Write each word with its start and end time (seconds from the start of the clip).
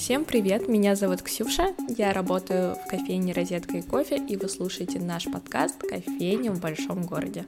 Всем 0.00 0.24
привет, 0.24 0.66
меня 0.66 0.96
зовут 0.96 1.20
Ксюша, 1.20 1.74
я 1.98 2.14
работаю 2.14 2.74
в 2.74 2.88
кофейне 2.88 3.34
«Розетка 3.34 3.76
и 3.76 3.82
кофе», 3.82 4.16
и 4.16 4.34
вы 4.34 4.48
слушаете 4.48 4.98
наш 4.98 5.26
подкаст 5.26 5.76
«Кофейня 5.78 6.52
в 6.52 6.58
большом 6.58 7.04
городе». 7.04 7.44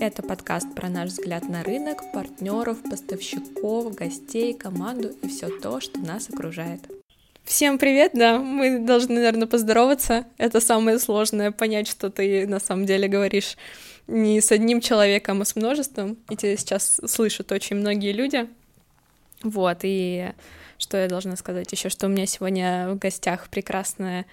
Это 0.00 0.20
подкаст 0.20 0.74
про 0.74 0.88
наш 0.88 1.10
взгляд 1.10 1.48
на 1.48 1.62
рынок, 1.62 2.02
партнеров, 2.12 2.78
поставщиков, 2.82 3.94
гостей, 3.94 4.52
команду 4.52 5.12
и 5.22 5.28
все 5.28 5.48
то, 5.60 5.80
что 5.80 6.00
нас 6.00 6.28
окружает. 6.28 6.80
Всем 7.44 7.78
привет, 7.78 8.10
да, 8.14 8.36
мы 8.40 8.80
должны, 8.80 9.14
наверное, 9.14 9.46
поздороваться. 9.46 10.26
Это 10.38 10.58
самое 10.58 10.98
сложное, 10.98 11.52
понять, 11.52 11.86
что 11.86 12.10
ты 12.10 12.48
на 12.48 12.58
самом 12.58 12.84
деле 12.84 13.06
говоришь 13.06 13.56
не 14.08 14.40
с 14.40 14.50
одним 14.50 14.80
человеком, 14.80 15.40
а 15.40 15.44
с 15.44 15.54
множеством. 15.54 16.18
И 16.28 16.36
тебя 16.36 16.56
сейчас 16.56 17.00
слышат 17.06 17.52
очень 17.52 17.76
многие 17.76 18.10
люди. 18.10 18.48
Вот, 19.44 19.78
и 19.84 20.32
что 20.82 20.98
я 20.98 21.08
должна 21.08 21.36
сказать 21.36 21.70
еще, 21.72 21.88
что 21.88 22.06
у 22.06 22.10
меня 22.10 22.26
сегодня 22.26 22.88
в 22.90 22.98
гостях 22.98 23.48
прекрасная 23.48 24.26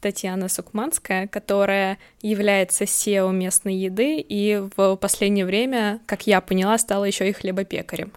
Татьяна 0.00 0.48
Сукманская, 0.48 1.26
которая 1.26 1.98
является 2.20 2.84
SEO 2.84 3.32
местной 3.32 3.74
еды 3.74 4.20
и 4.20 4.62
в 4.76 4.96
последнее 4.96 5.46
время, 5.46 6.00
как 6.06 6.26
я 6.26 6.40
поняла, 6.42 6.76
стала 6.78 7.04
еще 7.04 7.28
и 7.28 7.32
хлебопекарем. 7.32 8.12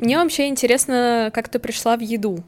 Мне 0.00 0.18
вообще 0.18 0.48
интересно, 0.48 1.30
как 1.32 1.48
ты 1.48 1.58
пришла 1.58 1.96
в 1.96 2.00
еду. 2.00 2.44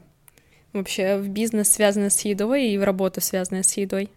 Вообще 0.73 1.17
в 1.17 1.29
бизнес, 1.29 1.69
связанный 1.71 2.11
с 2.11 2.21
едой, 2.21 2.67
и 2.67 2.77
в 2.77 2.83
работу, 2.83 3.21
связанную 3.21 3.63
с 3.63 3.75
едой. 3.75 4.09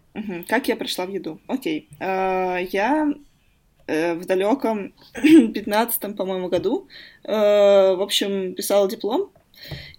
Как 0.47 0.67
я 0.67 0.75
пришла 0.75 1.05
в 1.05 1.09
еду? 1.09 1.39
Окей. 1.47 1.89
Uh, 1.99 2.67
я 2.71 3.11
в 3.87 4.25
далеком 4.25 4.93
15 5.13 6.15
по-моему, 6.17 6.49
году, 6.49 6.87
э, 7.23 7.31
в 7.31 8.01
общем, 8.01 8.53
писала 8.55 8.89
диплом, 8.89 9.31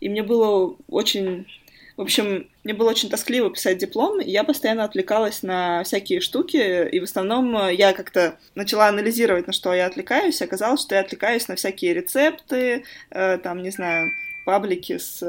и 0.01 0.09
мне 0.09 0.23
было 0.23 0.77
очень... 0.89 1.47
В 1.97 2.01
общем, 2.01 2.51
мне 2.65 2.75
было 2.75 2.91
очень 2.91 3.09
тоскливо 3.09 3.51
писать 3.51 3.79
диплом, 3.79 4.21
и 4.21 4.29
я 4.29 4.43
постоянно 4.43 4.83
отвлекалась 4.83 5.45
на 5.45 5.85
всякие 5.85 6.21
штуки, 6.21 6.89
и 6.89 6.99
в 6.99 7.05
основном 7.05 7.57
э, 7.57 7.75
я 7.75 7.93
как-то 7.93 8.39
начала 8.55 8.89
анализировать, 8.89 9.47
на 9.47 9.53
что 9.53 9.73
я 9.73 9.87
отвлекаюсь, 9.87 10.43
оказалось, 10.43 10.81
что 10.81 10.97
я 10.97 11.03
отвлекаюсь 11.03 11.47
на 11.47 11.55
всякие 11.55 11.95
рецепты, 11.95 12.85
там, 13.11 13.63
не 13.63 13.71
знаю, 13.71 14.11
паблики 14.45 14.99
с 14.99 15.23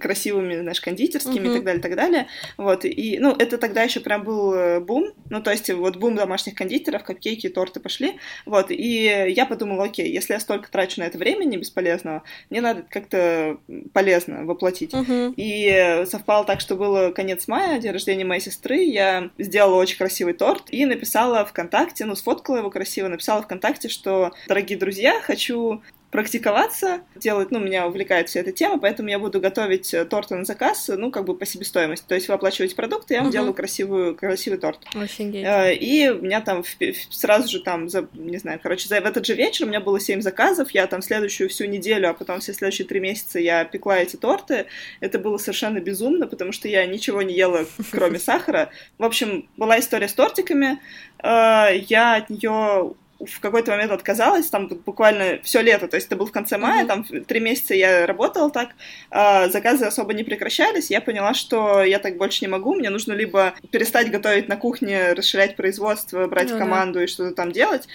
красивыми, 0.00 0.60
знаешь, 0.60 0.80
кондитерскими 0.80 1.46
uh-huh. 1.46 1.52
и 1.52 1.54
так 1.54 1.64
далее, 1.64 1.82
так 1.82 1.94
далее. 1.94 2.26
Вот, 2.56 2.84
и, 2.84 3.18
ну, 3.20 3.32
это 3.32 3.58
тогда 3.58 3.82
еще 3.82 4.00
прям 4.00 4.24
был 4.24 4.52
э, 4.54 4.80
бум, 4.80 5.12
ну, 5.30 5.40
то 5.40 5.50
есть 5.52 5.72
вот 5.72 5.96
бум 5.96 6.16
домашних 6.16 6.54
кондитеров, 6.54 7.04
капкейки, 7.04 7.48
торты 7.48 7.78
пошли, 7.78 8.18
вот, 8.44 8.70
и 8.70 9.32
я 9.34 9.46
подумала, 9.46 9.84
окей, 9.84 10.12
если 10.12 10.34
я 10.34 10.40
столько 10.40 10.70
трачу 10.70 11.00
на 11.00 11.04
это 11.04 11.16
времени 11.16 11.56
бесполезного, 11.56 12.24
мне 12.50 12.60
надо 12.60 12.84
как-то 12.88 13.58
полезно 13.92 14.44
воплотить. 14.44 14.94
Uh-huh. 14.94 15.32
И 15.36 16.04
совпало 16.06 16.44
так, 16.44 16.60
что 16.60 16.74
было 16.76 17.10
конец 17.12 17.46
мая, 17.46 17.78
день 17.78 17.92
рождения 17.92 18.24
моей 18.24 18.40
сестры, 18.40 18.78
я 18.78 19.30
сделала 19.38 19.76
очень 19.76 19.96
красивый 19.96 20.34
торт 20.34 20.64
и 20.70 20.84
написала 20.86 21.44
ВКонтакте, 21.44 22.04
ну, 22.04 22.16
сфоткала 22.16 22.56
его 22.56 22.70
красиво, 22.70 23.06
написала 23.06 23.42
ВКонтакте, 23.42 23.88
что, 23.88 24.32
дорогие 24.48 24.78
друзья, 24.78 25.20
хочу 25.20 25.82
практиковаться, 26.12 27.00
делать, 27.16 27.50
ну, 27.50 27.58
меня 27.58 27.86
увлекает 27.86 28.28
вся 28.28 28.40
эта 28.40 28.52
тема, 28.52 28.78
поэтому 28.78 29.08
я 29.08 29.18
буду 29.18 29.40
готовить 29.40 29.94
э, 29.94 30.04
торты 30.04 30.36
на 30.36 30.44
заказ, 30.44 30.90
ну, 30.94 31.10
как 31.10 31.24
бы 31.24 31.34
по 31.34 31.46
себестоимости. 31.46 32.04
То 32.06 32.14
есть 32.14 32.28
вы 32.28 32.34
оплачиваете 32.34 32.76
продукты, 32.76 33.14
я 33.14 33.20
вам 33.20 33.30
uh-huh. 33.30 33.32
делаю 33.32 33.54
красивую, 33.54 34.14
красивый 34.14 34.58
торт. 34.58 34.80
Офигеть. 34.94 35.42
Э, 35.42 35.74
и 35.74 36.10
у 36.10 36.20
меня 36.20 36.42
там 36.42 36.64
сразу 37.10 37.48
же 37.48 37.60
там, 37.60 37.88
за, 37.88 38.06
не 38.12 38.36
знаю, 38.36 38.60
короче, 38.62 38.88
за, 38.88 39.00
в 39.00 39.06
этот 39.06 39.24
же 39.24 39.34
вечер 39.34 39.64
у 39.64 39.68
меня 39.68 39.80
было 39.80 39.98
7 39.98 40.20
заказов, 40.20 40.70
я 40.72 40.86
там 40.86 41.00
следующую 41.00 41.48
всю 41.48 41.64
неделю, 41.64 42.10
а 42.10 42.12
потом 42.12 42.40
все 42.40 42.52
следующие 42.52 42.86
три 42.86 43.00
месяца 43.00 43.38
я 43.38 43.64
пекла 43.64 43.96
эти 43.96 44.16
торты. 44.16 44.66
Это 45.00 45.18
было 45.18 45.38
совершенно 45.38 45.80
безумно, 45.80 46.26
потому 46.26 46.52
что 46.52 46.68
я 46.68 46.84
ничего 46.84 47.22
не 47.22 47.34
ела, 47.34 47.64
кроме 47.90 48.18
сахара. 48.18 48.68
В 48.98 49.04
общем, 49.04 49.48
была 49.56 49.80
история 49.80 50.08
с 50.08 50.12
тортиками, 50.12 50.78
э, 51.22 51.78
я 51.88 52.16
от 52.16 52.28
нее 52.28 52.94
в 53.26 53.40
какой-то 53.40 53.70
момент 53.70 53.92
отказалась, 53.92 54.48
там 54.48 54.68
буквально 54.68 55.38
все 55.42 55.60
лето, 55.60 55.88
то 55.88 55.96
есть 55.96 56.06
это 56.06 56.16
был 56.16 56.26
в 56.26 56.32
конце 56.32 56.58
мая, 56.58 56.84
mm-hmm. 56.84 56.86
там 56.86 57.24
три 57.24 57.40
месяца 57.40 57.74
я 57.74 58.06
работала 58.06 58.50
так, 58.50 58.70
а, 59.10 59.48
заказы 59.48 59.84
особо 59.84 60.14
не 60.14 60.24
прекращались, 60.24 60.90
я 60.90 61.00
поняла, 61.00 61.34
что 61.34 61.82
я 61.82 61.98
так 61.98 62.16
больше 62.16 62.44
не 62.44 62.48
могу, 62.48 62.74
мне 62.74 62.90
нужно 62.90 63.12
либо 63.12 63.54
перестать 63.70 64.10
готовить 64.10 64.48
на 64.48 64.56
кухне, 64.56 65.12
расширять 65.12 65.56
производство, 65.56 66.26
брать 66.26 66.50
ну, 66.50 66.58
команду 66.58 67.02
и 67.02 67.06
что-то 67.06 67.34
там 67.34 67.52
делать, 67.52 67.88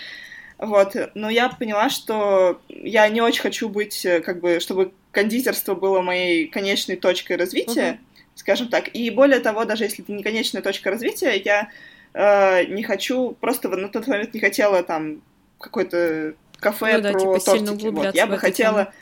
вот, 0.57 0.95
но 1.13 1.29
я 1.29 1.49
поняла, 1.49 1.89
что 1.89 2.61
я 2.69 3.07
не 3.09 3.21
очень 3.21 3.41
хочу 3.41 3.69
быть, 3.69 4.05
как 4.25 4.39
бы, 4.39 4.59
чтобы 4.59 4.91
кондитерство 5.11 5.75
было 5.75 6.01
моей 6.01 6.47
конечной 6.47 6.95
точкой 6.95 7.37
развития, 7.37 7.99
uh-huh. 7.99 8.25
скажем 8.35 8.67
так, 8.69 8.93
и 8.95 9.09
более 9.09 9.39
того, 9.39 9.65
даже 9.65 9.83
если 9.83 10.03
это 10.03 10.13
не 10.13 10.23
конечная 10.23 10.61
точка 10.61 10.89
развития, 10.89 11.35
я 11.43 11.69
э, 12.17 12.65
не 12.65 12.83
хочу, 12.83 13.37
просто 13.39 13.69
на 13.69 13.89
тот 13.89 14.07
момент 14.07 14.33
не 14.33 14.39
хотела 14.39 14.83
там 14.83 15.21
какой-то 15.59 16.33
кафе 16.59 16.97
ну, 16.97 17.03
да, 17.03 17.11
про 17.11 17.19
типа, 17.19 17.39
тортики. 17.39 17.87
Вот. 17.87 18.15
Я 18.15 18.27
бы 18.27 18.37
хотела... 18.37 18.85
Тему. 18.85 18.93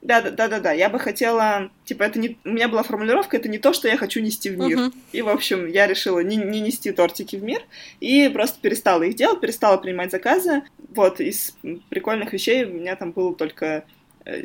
Да, 0.00 0.20
да, 0.20 0.30
да, 0.30 0.48
да, 0.48 0.58
да. 0.58 0.72
Я 0.72 0.88
бы 0.88 0.98
хотела, 0.98 1.70
типа, 1.84 2.02
это 2.02 2.18
не, 2.18 2.36
у 2.44 2.48
меня 2.48 2.66
была 2.68 2.82
формулировка, 2.82 3.36
это 3.36 3.48
не 3.48 3.58
то, 3.58 3.72
что 3.72 3.86
я 3.86 3.96
хочу 3.96 4.20
нести 4.20 4.50
в 4.50 4.58
мир. 4.58 4.78
Uh-huh. 4.78 4.92
И, 5.12 5.22
в 5.22 5.28
общем, 5.28 5.68
я 5.68 5.86
решила 5.86 6.18
не, 6.18 6.36
не 6.36 6.60
нести 6.60 6.90
тортики 6.90 7.36
в 7.36 7.44
мир 7.44 7.62
и 8.00 8.28
просто 8.28 8.58
перестала 8.60 9.04
их 9.04 9.14
делать, 9.14 9.40
перестала 9.40 9.76
принимать 9.76 10.10
заказы. 10.10 10.62
Вот 10.92 11.20
из 11.20 11.56
прикольных 11.88 12.32
вещей 12.32 12.64
у 12.64 12.72
меня 12.72 12.96
там 12.96 13.12
было 13.12 13.32
только 13.32 13.84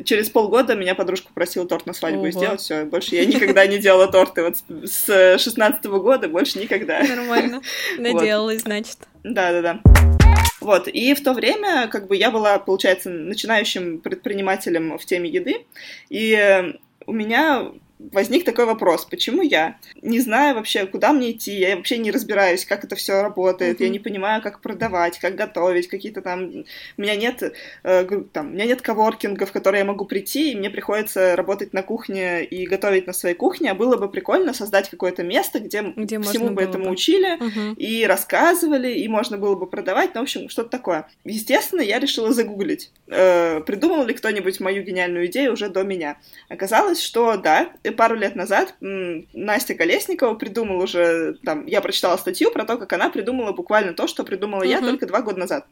через 0.04 0.30
полгода 0.30 0.74
меня 0.74 0.94
подружка 0.94 1.28
попросила 1.28 1.66
торт 1.66 1.86
на 1.86 1.92
свадьбу 1.92 2.22
Ого. 2.22 2.30
сделать, 2.30 2.60
все, 2.60 2.84
больше 2.84 3.14
я 3.14 3.24
никогда 3.26 3.66
не 3.66 3.78
делала 3.78 4.08
торты. 4.08 4.42
Вот 4.42 4.56
с 4.88 5.38
16 5.38 5.84
года 5.84 6.28
больше 6.28 6.58
никогда. 6.58 7.00
Нормально. 7.00 7.62
Наделалась, 7.98 8.62
значит. 8.62 8.98
Да-да-да. 9.22 9.80
Вот, 10.60 10.88
и 10.88 11.14
в 11.14 11.22
то 11.22 11.34
время, 11.34 11.86
как 11.88 12.08
бы, 12.08 12.16
я 12.16 12.30
была, 12.30 12.58
получается, 12.58 13.10
начинающим 13.10 14.00
предпринимателем 14.00 14.98
в 14.98 15.04
теме 15.04 15.30
еды, 15.30 15.64
и 16.08 16.74
у 17.06 17.12
меня 17.12 17.70
возник 17.98 18.44
такой 18.44 18.64
вопрос, 18.64 19.04
почему 19.04 19.42
я? 19.42 19.78
Не 20.02 20.20
знаю 20.20 20.54
вообще, 20.54 20.86
куда 20.86 21.12
мне 21.12 21.32
идти, 21.32 21.58
я 21.58 21.76
вообще 21.76 21.98
не 21.98 22.10
разбираюсь, 22.10 22.64
как 22.64 22.84
это 22.84 22.96
все 22.96 23.22
работает, 23.22 23.80
mm-hmm. 23.80 23.84
я 23.84 23.88
не 23.88 23.98
понимаю, 23.98 24.42
как 24.42 24.60
продавать, 24.60 25.18
как 25.18 25.34
готовить, 25.34 25.88
какие-то 25.88 26.22
там... 26.22 26.64
У 26.96 27.02
меня 27.02 27.16
нет, 27.16 27.42
э, 27.82 28.22
там, 28.32 28.48
у 28.48 28.50
меня 28.50 28.66
нет 28.66 28.82
коворкинга, 28.82 29.46
в 29.46 29.52
который 29.52 29.78
я 29.78 29.84
могу 29.84 30.04
прийти, 30.04 30.52
и 30.52 30.56
мне 30.56 30.70
приходится 30.70 31.36
работать 31.36 31.72
на 31.72 31.82
кухне 31.82 32.44
и 32.44 32.66
готовить 32.66 33.06
на 33.06 33.12
своей 33.12 33.34
кухне, 33.34 33.70
а 33.70 33.74
было 33.74 33.96
бы 33.96 34.08
прикольно 34.08 34.54
создать 34.54 34.88
какое-то 34.90 35.22
место, 35.22 35.60
где, 35.60 35.82
где 35.82 36.20
всему 36.20 36.50
бы 36.50 36.62
этому 36.62 36.86
бы. 36.86 36.90
учили, 36.90 37.38
mm-hmm. 37.38 37.74
и 37.76 38.06
рассказывали, 38.06 38.92
и 38.92 39.08
можно 39.08 39.38
было 39.38 39.54
бы 39.54 39.66
продавать, 39.66 40.14
ну, 40.14 40.20
в 40.20 40.24
общем, 40.24 40.48
что-то 40.48 40.70
такое. 40.70 41.08
Естественно, 41.24 41.80
я 41.80 41.98
решила 41.98 42.32
загуглить, 42.32 42.92
э, 43.08 43.60
придумал 43.60 44.04
ли 44.04 44.14
кто-нибудь 44.14 44.60
мою 44.60 44.82
гениальную 44.82 45.26
идею 45.26 45.52
уже 45.52 45.68
до 45.68 45.82
меня. 45.82 46.18
Оказалось, 46.48 47.02
что 47.02 47.36
да, 47.36 47.70
пару 47.92 48.14
лет 48.16 48.36
назад 48.36 48.74
Настя 48.80 49.74
Колесникова 49.74 50.34
придумала 50.34 50.82
уже, 50.82 51.34
там, 51.44 51.66
я 51.66 51.80
прочитала 51.80 52.16
статью 52.16 52.50
про 52.50 52.64
то, 52.64 52.76
как 52.76 52.92
она 52.92 53.10
придумала 53.10 53.52
буквально 53.52 53.94
то, 53.94 54.06
что 54.06 54.24
придумала 54.24 54.62
uh-huh. 54.62 54.68
я 54.68 54.80
только 54.80 55.06
два 55.06 55.22
года 55.22 55.40
назад. 55.40 55.66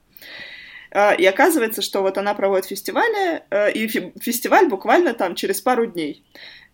А, 0.90 1.12
и 1.12 1.24
оказывается, 1.24 1.82
что 1.82 2.02
вот 2.02 2.18
она 2.18 2.34
проводит 2.34 2.66
фестивали, 2.66 3.42
э, 3.50 3.72
и 3.72 3.86
фестиваль 3.86 4.68
буквально 4.68 5.14
там 5.14 5.34
через 5.34 5.60
пару 5.60 5.86
дней. 5.86 6.24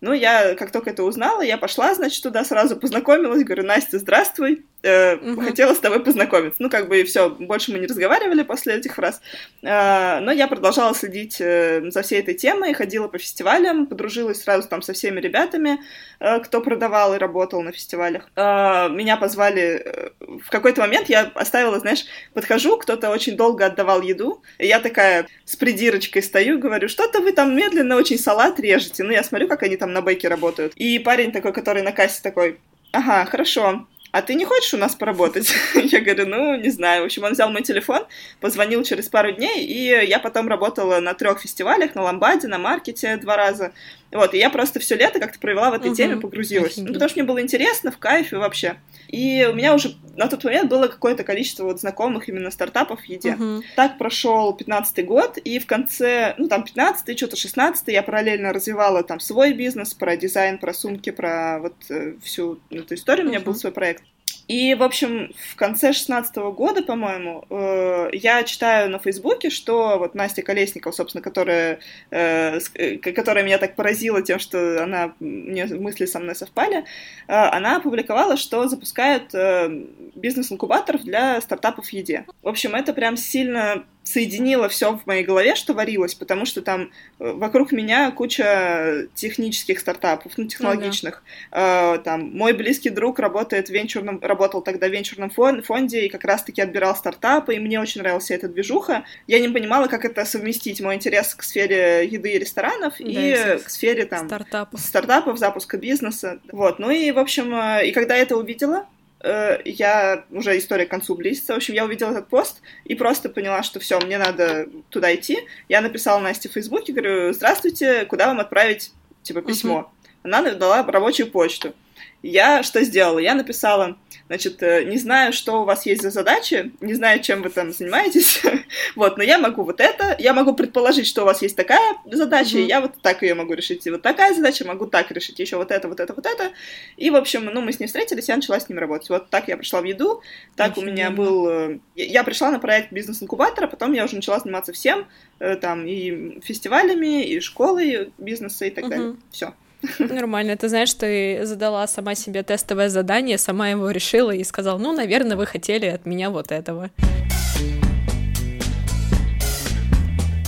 Ну, 0.03 0.11
я, 0.11 0.55
как 0.55 0.71
только 0.71 0.89
это 0.89 1.03
узнала, 1.03 1.41
я 1.43 1.57
пошла, 1.57 1.93
значит, 1.93 2.21
туда 2.21 2.43
сразу 2.43 2.75
познакомилась, 2.75 3.45
говорю, 3.45 3.63
Настя, 3.63 3.99
здравствуй, 3.99 4.65
э, 4.81 5.15
угу. 5.15 5.39
хотела 5.39 5.73
с 5.73 5.79
тобой 5.79 6.03
познакомиться. 6.03 6.61
Ну, 6.61 6.69
как 6.69 6.89
бы 6.89 6.99
и 6.99 7.03
все, 7.05 7.29
больше 7.29 7.71
мы 7.71 7.79
не 7.79 7.87
разговаривали 7.87 8.43
после 8.43 8.75
этих 8.75 8.95
фраз. 8.95 9.21
Э, 9.61 10.19
но 10.19 10.33
я 10.33 10.49
продолжала 10.49 10.93
следить 10.93 11.37
э, 11.39 11.89
за 11.89 12.01
всей 12.01 12.19
этой 12.19 12.33
темой, 12.33 12.73
ходила 12.73 13.07
по 13.07 13.17
фестивалям, 13.17 13.85
подружилась 13.85 14.43
сразу 14.43 14.67
там 14.67 14.81
со 14.81 14.91
всеми 14.91 15.21
ребятами, 15.21 15.79
э, 16.19 16.41
кто 16.41 16.59
продавал 16.59 17.15
и 17.15 17.17
работал 17.17 17.61
на 17.61 17.71
фестивалях. 17.71 18.29
Э, 18.35 18.89
меня 18.89 19.15
позвали... 19.15 19.83
Э, 19.85 20.09
в 20.19 20.49
какой-то 20.49 20.81
момент 20.81 21.07
я 21.07 21.31
оставила, 21.33 21.79
знаешь, 21.79 22.03
подхожу, 22.33 22.77
кто-то 22.77 23.09
очень 23.09 23.37
долго 23.37 23.67
отдавал 23.67 24.01
еду, 24.01 24.43
и 24.57 24.67
я 24.67 24.81
такая 24.81 25.27
с 25.45 25.55
придирочкой 25.55 26.23
стою, 26.23 26.59
говорю, 26.59 26.89
что-то 26.89 27.21
вы 27.21 27.31
там 27.31 27.55
медленно 27.55 27.95
очень 27.95 28.19
салат 28.19 28.59
режете. 28.59 29.03
Ну, 29.03 29.11
я 29.11 29.23
смотрю, 29.23 29.47
как 29.47 29.63
они 29.63 29.77
там 29.77 29.92
на 29.93 30.01
бейке 30.01 30.27
работают. 30.27 30.73
И 30.75 30.99
парень 30.99 31.31
такой, 31.31 31.53
который 31.53 31.83
на 31.83 31.91
кассе 31.91 32.21
такой, 32.21 32.59
ага, 32.91 33.25
хорошо, 33.25 33.87
а 34.13 34.21
ты 34.21 34.35
не 34.35 34.45
хочешь 34.45 34.75
у 34.75 34.77
нас 34.77 34.93
поработать? 34.93 35.51
я 35.73 35.99
говорю, 35.99 36.27
ну, 36.27 36.55
не 36.55 36.69
знаю. 36.69 37.01
В 37.01 37.05
общем, 37.05 37.23
он 37.23 37.33
взял 37.33 37.49
мой 37.49 37.63
телефон, 37.63 38.05
позвонил 38.39 38.83
через 38.83 39.09
пару 39.09 39.31
дней, 39.31 39.65
и 39.65 40.05
я 40.05 40.19
потом 40.19 40.47
работала 40.47 40.99
на 40.99 41.15
трех 41.15 41.39
фестивалях, 41.39 41.95
на 41.95 42.03
Ламбаде, 42.03 42.47
на 42.47 42.59
Маркете 42.59 43.17
два 43.17 43.37
раза. 43.37 43.73
Вот, 44.13 44.33
и 44.33 44.37
я 44.37 44.49
просто 44.49 44.79
все 44.79 44.95
лето 44.95 45.19
как-то 45.19 45.39
провела 45.39 45.71
в 45.71 45.73
этой 45.73 45.87
угу. 45.87 45.95
теме, 45.95 46.17
погрузилась. 46.17 46.77
Ну, 46.77 46.93
потому 46.93 47.09
что 47.09 47.19
мне 47.19 47.27
было 47.27 47.41
интересно, 47.41 47.91
в 47.91 47.97
кайфе 47.97 48.37
вообще. 48.37 48.75
И 49.07 49.47
у 49.49 49.53
меня 49.53 49.73
уже 49.73 49.95
на 50.15 50.27
тот 50.27 50.43
момент 50.43 50.69
было 50.69 50.87
какое-то 50.87 51.23
количество 51.23 51.63
вот 51.63 51.79
знакомых 51.79 52.29
именно 52.29 52.51
стартапов 52.51 53.01
в 53.01 53.05
еде. 53.05 53.33
Угу. 53.33 53.63
Так 53.75 53.97
прошел 53.97 54.53
15 54.53 55.05
год, 55.05 55.37
и 55.37 55.59
в 55.59 55.65
конце, 55.65 56.35
ну, 56.37 56.47
там, 56.47 56.63
15 56.63 57.17
что-то 57.17 57.35
16 57.35 57.87
я 57.87 58.03
параллельно 58.03 58.53
развивала 58.53 59.03
там 59.03 59.19
свой 59.19 59.53
бизнес 59.53 59.93
про 59.93 60.15
дизайн, 60.15 60.57
про 60.57 60.73
сумки, 60.73 61.09
про 61.09 61.59
вот 61.59 61.75
э, 61.89 62.15
всю 62.21 62.59
эту 62.69 62.95
историю. 62.95 63.25
У 63.25 63.29
меня 63.29 63.39
был 63.39 63.55
свой 63.55 63.71
проект. 63.71 64.03
И, 64.47 64.75
в 64.75 64.83
общем, 64.83 65.31
в 65.51 65.55
конце 65.55 65.93
шестнадцатого 65.93 66.51
года, 66.51 66.83
по-моему, 66.83 67.45
э, 67.49 68.09
я 68.13 68.43
читаю 68.43 68.89
на 68.89 68.99
Фейсбуке, 68.99 69.49
что 69.49 69.97
вот 69.97 70.15
Настя 70.15 70.41
Колесникова, 70.41 70.91
собственно, 70.91 71.21
которая, 71.21 71.79
э, 72.11 72.59
э 72.75 72.97
которая 72.97 73.45
меня 73.45 73.57
так 73.57 73.75
поразила 73.75 74.21
тем, 74.21 74.39
что 74.39 74.83
она, 74.83 75.13
мне 75.19 75.65
мысли 75.67 76.05
со 76.05 76.19
мной 76.19 76.35
совпали, 76.35 76.79
э, 76.79 76.83
она 77.27 77.77
опубликовала, 77.77 78.35
что 78.35 78.67
запускают 78.67 79.33
э, 79.33 79.69
бизнес-инкубатор 80.15 80.99
для 80.99 81.39
стартапов 81.39 81.87
в 81.87 81.93
еде. 81.93 82.25
В 82.41 82.49
общем, 82.49 82.75
это 82.75 82.93
прям 82.93 83.15
сильно 83.15 83.85
соединило 84.03 84.69
все 84.69 84.97
в 84.97 85.05
моей 85.07 85.23
голове, 85.23 85.55
что 85.55 85.73
варилось, 85.73 86.13
потому 86.13 86.45
что 86.45 86.61
там 86.61 86.91
э, 87.19 87.31
вокруг 87.31 87.71
меня 87.71 88.11
куча 88.11 89.07
технических 89.15 89.79
стартапов, 89.79 90.33
ну, 90.37 90.45
технологичных. 90.45 91.23
Uh-huh. 91.51 92.01
Там 92.03 92.35
мой 92.35 92.53
близкий 92.53 92.89
друг 92.89 93.19
работает 93.19 93.67
в 93.67 93.71
венчурном, 93.71 94.19
работал 94.21 94.61
тогда 94.61 94.87
в 94.87 94.91
венчурном 94.91 95.29
фонде 95.29 96.05
и 96.05 96.09
как 96.09 96.23
раз-таки 96.23 96.61
отбирал 96.61 96.95
стартапы, 96.95 97.55
и 97.55 97.59
мне 97.59 97.79
очень 97.79 98.01
нравилась 98.01 98.31
эта 98.31 98.47
движуха. 98.47 99.05
Я 99.27 99.39
не 99.39 99.49
понимала, 99.49 99.87
как 99.87 100.05
это 100.05 100.25
совместить, 100.25 100.81
мой 100.81 100.95
интерес 100.95 101.33
к 101.35 101.43
сфере 101.43 102.05
еды 102.05 102.33
и 102.33 102.39
ресторанов 102.39 102.95
да, 102.99 103.05
и 103.05 103.57
к 103.59 103.69
сфере 103.69 104.05
там 104.05 104.27
стартапов. 104.27 104.79
стартапов, 104.79 105.37
запуска 105.37 105.77
бизнеса. 105.77 106.39
Вот, 106.51 106.79
ну 106.79 106.89
и, 106.91 107.11
в 107.11 107.19
общем, 107.19 107.53
э, 107.55 107.87
и 107.87 107.91
когда 107.91 108.15
я 108.15 108.23
это 108.23 108.37
увидела, 108.37 108.85
Э, 109.23 109.59
я 109.63 110.25
уже 110.31 110.57
история 110.57 110.85
к 110.85 110.89
концу 110.89 111.15
близится. 111.15 111.53
В 111.53 111.57
общем, 111.57 111.73
я 111.73 111.85
увидела 111.85 112.11
этот 112.11 112.27
пост 112.27 112.61
и 112.83 112.93
просто 112.93 113.29
поняла, 113.29 113.63
что 113.63 113.79
все, 113.79 113.99
мне 113.99 114.17
надо 114.17 114.67
туда 114.89 115.15
идти. 115.15 115.39
Я 115.69 115.81
написала 115.81 116.19
Насте 116.19 116.49
в 116.49 116.51
Фейсбуке, 116.51 116.91
говорю, 116.91 117.33
здравствуйте, 117.33 118.05
куда 118.05 118.27
вам 118.27 118.41
отправить, 118.41 118.91
типа, 119.23 119.41
письмо? 119.41 119.91
Uh-huh. 119.91 120.19
Она 120.23 120.51
дала 120.51 120.83
рабочую 120.83 121.31
почту. 121.31 121.73
Я 122.21 122.63
что 122.63 122.83
сделала? 122.83 123.19
Я 123.19 123.33
написала, 123.33 123.97
значит, 124.27 124.63
э, 124.63 124.83
не 124.85 124.97
знаю, 124.97 125.33
что 125.33 125.61
у 125.61 125.65
вас 125.65 125.85
есть 125.85 126.01
за 126.01 126.09
задачи, 126.09 126.71
не 126.81 126.93
знаю, 126.93 127.21
чем 127.21 127.41
вы 127.41 127.49
там 127.49 127.71
занимаетесь, 127.71 128.41
вот, 128.95 129.17
но 129.17 129.23
я 129.23 129.37
могу 129.37 129.63
вот 129.63 129.79
это, 129.79 130.15
я 130.19 130.33
могу 130.33 130.53
предположить, 130.53 131.07
что 131.07 131.23
у 131.23 131.25
вас 131.25 131.41
есть 131.41 131.55
такая 131.55 131.95
задача, 132.05 132.57
mm-hmm. 132.57 132.63
и 132.63 132.67
я 132.67 132.81
вот 132.81 133.01
так 133.01 133.21
ее 133.21 133.35
могу 133.35 133.53
решить, 133.53 133.85
и 133.85 133.91
вот 133.91 134.01
такая 134.01 134.33
задача, 134.33 134.65
могу 134.65 134.85
так 134.87 135.11
решить, 135.11 135.39
еще 135.39 135.57
вот 135.57 135.71
это, 135.71 135.87
вот 135.87 135.99
это, 135.99 136.13
вот 136.13 136.25
это, 136.25 136.51
и, 136.97 137.09
в 137.09 137.15
общем, 137.15 137.45
ну, 137.45 137.61
мы 137.61 137.73
с 137.73 137.79
ним 137.79 137.87
встретились, 137.87 138.29
я 138.29 138.35
начала 138.35 138.59
с 138.59 138.69
ним 138.69 138.79
работать, 138.79 139.09
вот 139.09 139.29
так 139.29 139.47
я 139.47 139.57
пришла 139.57 139.81
в 139.81 139.85
еду, 139.85 140.21
так 140.55 140.77
Очень 140.77 140.83
у 140.83 140.91
меня 140.91 141.09
был, 141.11 141.49
э, 141.49 141.79
я 141.95 142.23
пришла 142.23 142.51
на 142.51 142.59
проект 142.59 142.91
бизнес-инкубатора, 142.91 143.67
потом 143.67 143.93
я 143.93 144.05
уже 144.05 144.15
начала 144.15 144.39
заниматься 144.39 144.73
всем, 144.73 145.07
э, 145.39 145.55
там, 145.55 145.85
и 145.85 146.39
фестивалями, 146.41 147.23
и 147.23 147.39
школой 147.39 148.11
бизнеса, 148.17 148.65
и 148.65 148.69
так 148.69 148.85
mm-hmm. 148.85 148.89
далее, 148.89 149.15
все. 149.31 149.53
Нормально. 149.99 150.55
Ты 150.57 150.69
знаешь, 150.69 150.93
ты 150.93 151.45
задала 151.45 151.87
сама 151.87 152.15
себе 152.15 152.43
тестовое 152.43 152.89
задание, 152.89 153.37
сама 153.37 153.69
его 153.69 153.91
решила 153.91 154.31
и 154.31 154.43
сказала, 154.43 154.77
ну, 154.77 154.93
наверное, 154.93 155.37
вы 155.37 155.45
хотели 155.45 155.85
от 155.87 156.05
меня 156.05 156.29
вот 156.29 156.51
этого. 156.51 156.89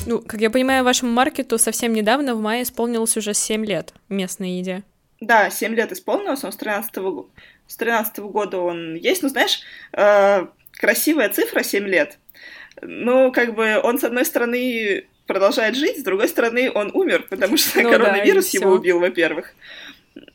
Ну, 0.07 0.19
как 0.19 0.39
я 0.39 0.51
понимаю, 0.51 0.83
вашему 0.83 1.11
маркету 1.11 1.57
совсем 1.57 1.93
недавно, 1.93 2.35
в 2.35 2.41
мае, 2.41 2.63
исполнилось 2.63 3.17
уже 3.17 3.33
7 3.33 3.65
лет 3.65 3.93
местной 4.07 4.51
еде. 4.51 4.83
Да, 5.19 5.49
7 5.49 5.73
лет 5.73 5.91
исполнилось, 5.91 6.43
он 6.43 6.51
с 6.51 6.57
13 6.57 6.97
-го, 6.97 7.25
с 7.67 7.75
13 7.75 8.19
-го 8.19 8.29
года 8.29 8.59
он 8.59 8.95
есть. 8.95 9.23
Ну, 9.23 9.29
знаешь, 9.29 9.61
э, 9.93 10.45
красивая 10.73 11.29
цифра 11.29 11.63
7 11.63 11.87
лет. 11.87 12.19
Ну, 12.81 13.31
как 13.31 13.55
бы 13.55 13.79
он, 13.81 13.97
с 13.97 14.03
одной 14.03 14.25
стороны, 14.25 15.07
продолжает 15.27 15.75
жить, 15.75 15.99
с 15.99 16.03
другой 16.03 16.27
стороны, 16.27 16.71
он 16.73 16.91
умер, 16.93 17.27
потому 17.29 17.57
что 17.57 17.81
ну, 17.81 17.91
коронавирус 17.91 18.51
да, 18.51 18.59
его 18.59 18.71
убил, 18.71 18.99
во-первых. 18.99 19.53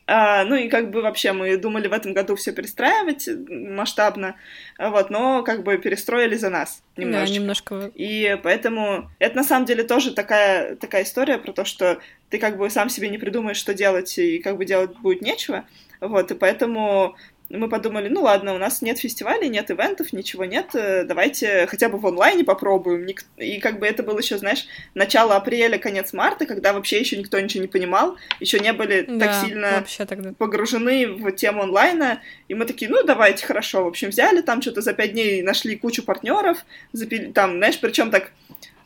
А, 0.07 0.45
ну 0.45 0.57
и 0.57 0.69
как 0.69 0.91
бы 0.91 1.01
вообще 1.03 1.33
мы 1.33 1.57
думали 1.57 1.87
в 1.87 1.93
этом 1.93 2.13
году 2.13 2.35
все 2.35 2.53
перестраивать 2.53 3.29
масштабно, 3.49 4.35
вот, 4.79 5.09
но 5.09 5.43
как 5.43 5.63
бы 5.63 5.79
перестроили 5.79 6.35
за 6.35 6.51
нас 6.51 6.83
немножечко. 6.97 7.33
Да, 7.33 7.41
немножко. 7.41 7.91
И 7.95 8.39
поэтому 8.43 9.11
это 9.21 9.37
на 9.37 9.45
самом 9.45 9.67
деле 9.67 9.85
тоже 9.85 10.13
такая, 10.13 10.75
такая 10.77 11.05
история 11.05 11.39
про 11.39 11.53
то, 11.53 11.65
что 11.65 12.01
ты 12.29 12.39
как 12.39 12.59
бы 12.59 12.69
сам 12.71 12.89
себе 12.89 13.09
не 13.09 13.19
придумаешь, 13.19 13.57
что 13.57 13.73
делать, 13.73 14.19
и 14.19 14.41
как 14.41 14.57
бы 14.57 14.65
делать 14.65 14.91
будет 14.99 15.23
нечего, 15.23 15.65
вот, 16.01 16.31
и 16.31 16.35
поэтому 16.35 17.17
мы 17.51 17.69
подумали, 17.69 18.09
ну 18.09 18.23
ладно, 18.23 18.55
у 18.55 18.59
нас 18.59 18.81
нет 18.81 18.99
фестивалей, 18.99 19.49
нет 19.49 19.71
ивентов, 19.71 20.13
ничего 20.13 20.45
нет, 20.45 20.71
э, 20.75 21.05
давайте 21.05 21.67
хотя 21.67 21.89
бы 21.89 21.99
в 21.99 22.07
онлайне 22.07 22.45
попробуем. 22.45 23.07
И 23.37 23.59
как 23.59 23.81
бы 23.81 23.87
это 23.87 24.03
было 24.05 24.19
еще, 24.19 24.39
знаешь, 24.39 24.67
начало 24.95 25.35
апреля, 25.35 25.77
конец 25.79 26.13
марта, 26.13 26.47
когда 26.47 26.73
вообще 26.73 27.01
еще 27.01 27.17
никто 27.17 27.41
ничего 27.41 27.63
не 27.63 27.69
понимал, 27.69 28.17
еще 28.39 28.61
не 28.61 28.73
были 28.73 29.03
да, 29.03 29.27
так 29.27 29.45
сильно 29.45 29.85
тогда. 30.07 30.33
погружены 30.39 31.09
в 31.09 31.33
тему 31.33 31.63
онлайна, 31.63 32.23
и 32.47 32.55
мы 32.55 32.67
такие, 32.67 32.91
ну 32.91 33.03
давайте, 33.03 33.45
хорошо, 33.45 33.85
в 33.85 33.89
общем, 33.89 34.11
взяли 34.11 34.43
там 34.43 34.63
что-то 34.63 34.81
за 34.81 34.93
пять 34.93 35.13
дней, 35.13 35.43
нашли 35.43 35.77
кучу 35.77 36.05
партнеров, 36.05 36.65
запили, 36.93 37.33
там, 37.33 37.57
знаешь, 37.57 37.81
причем 37.81 38.13
так 38.13 38.31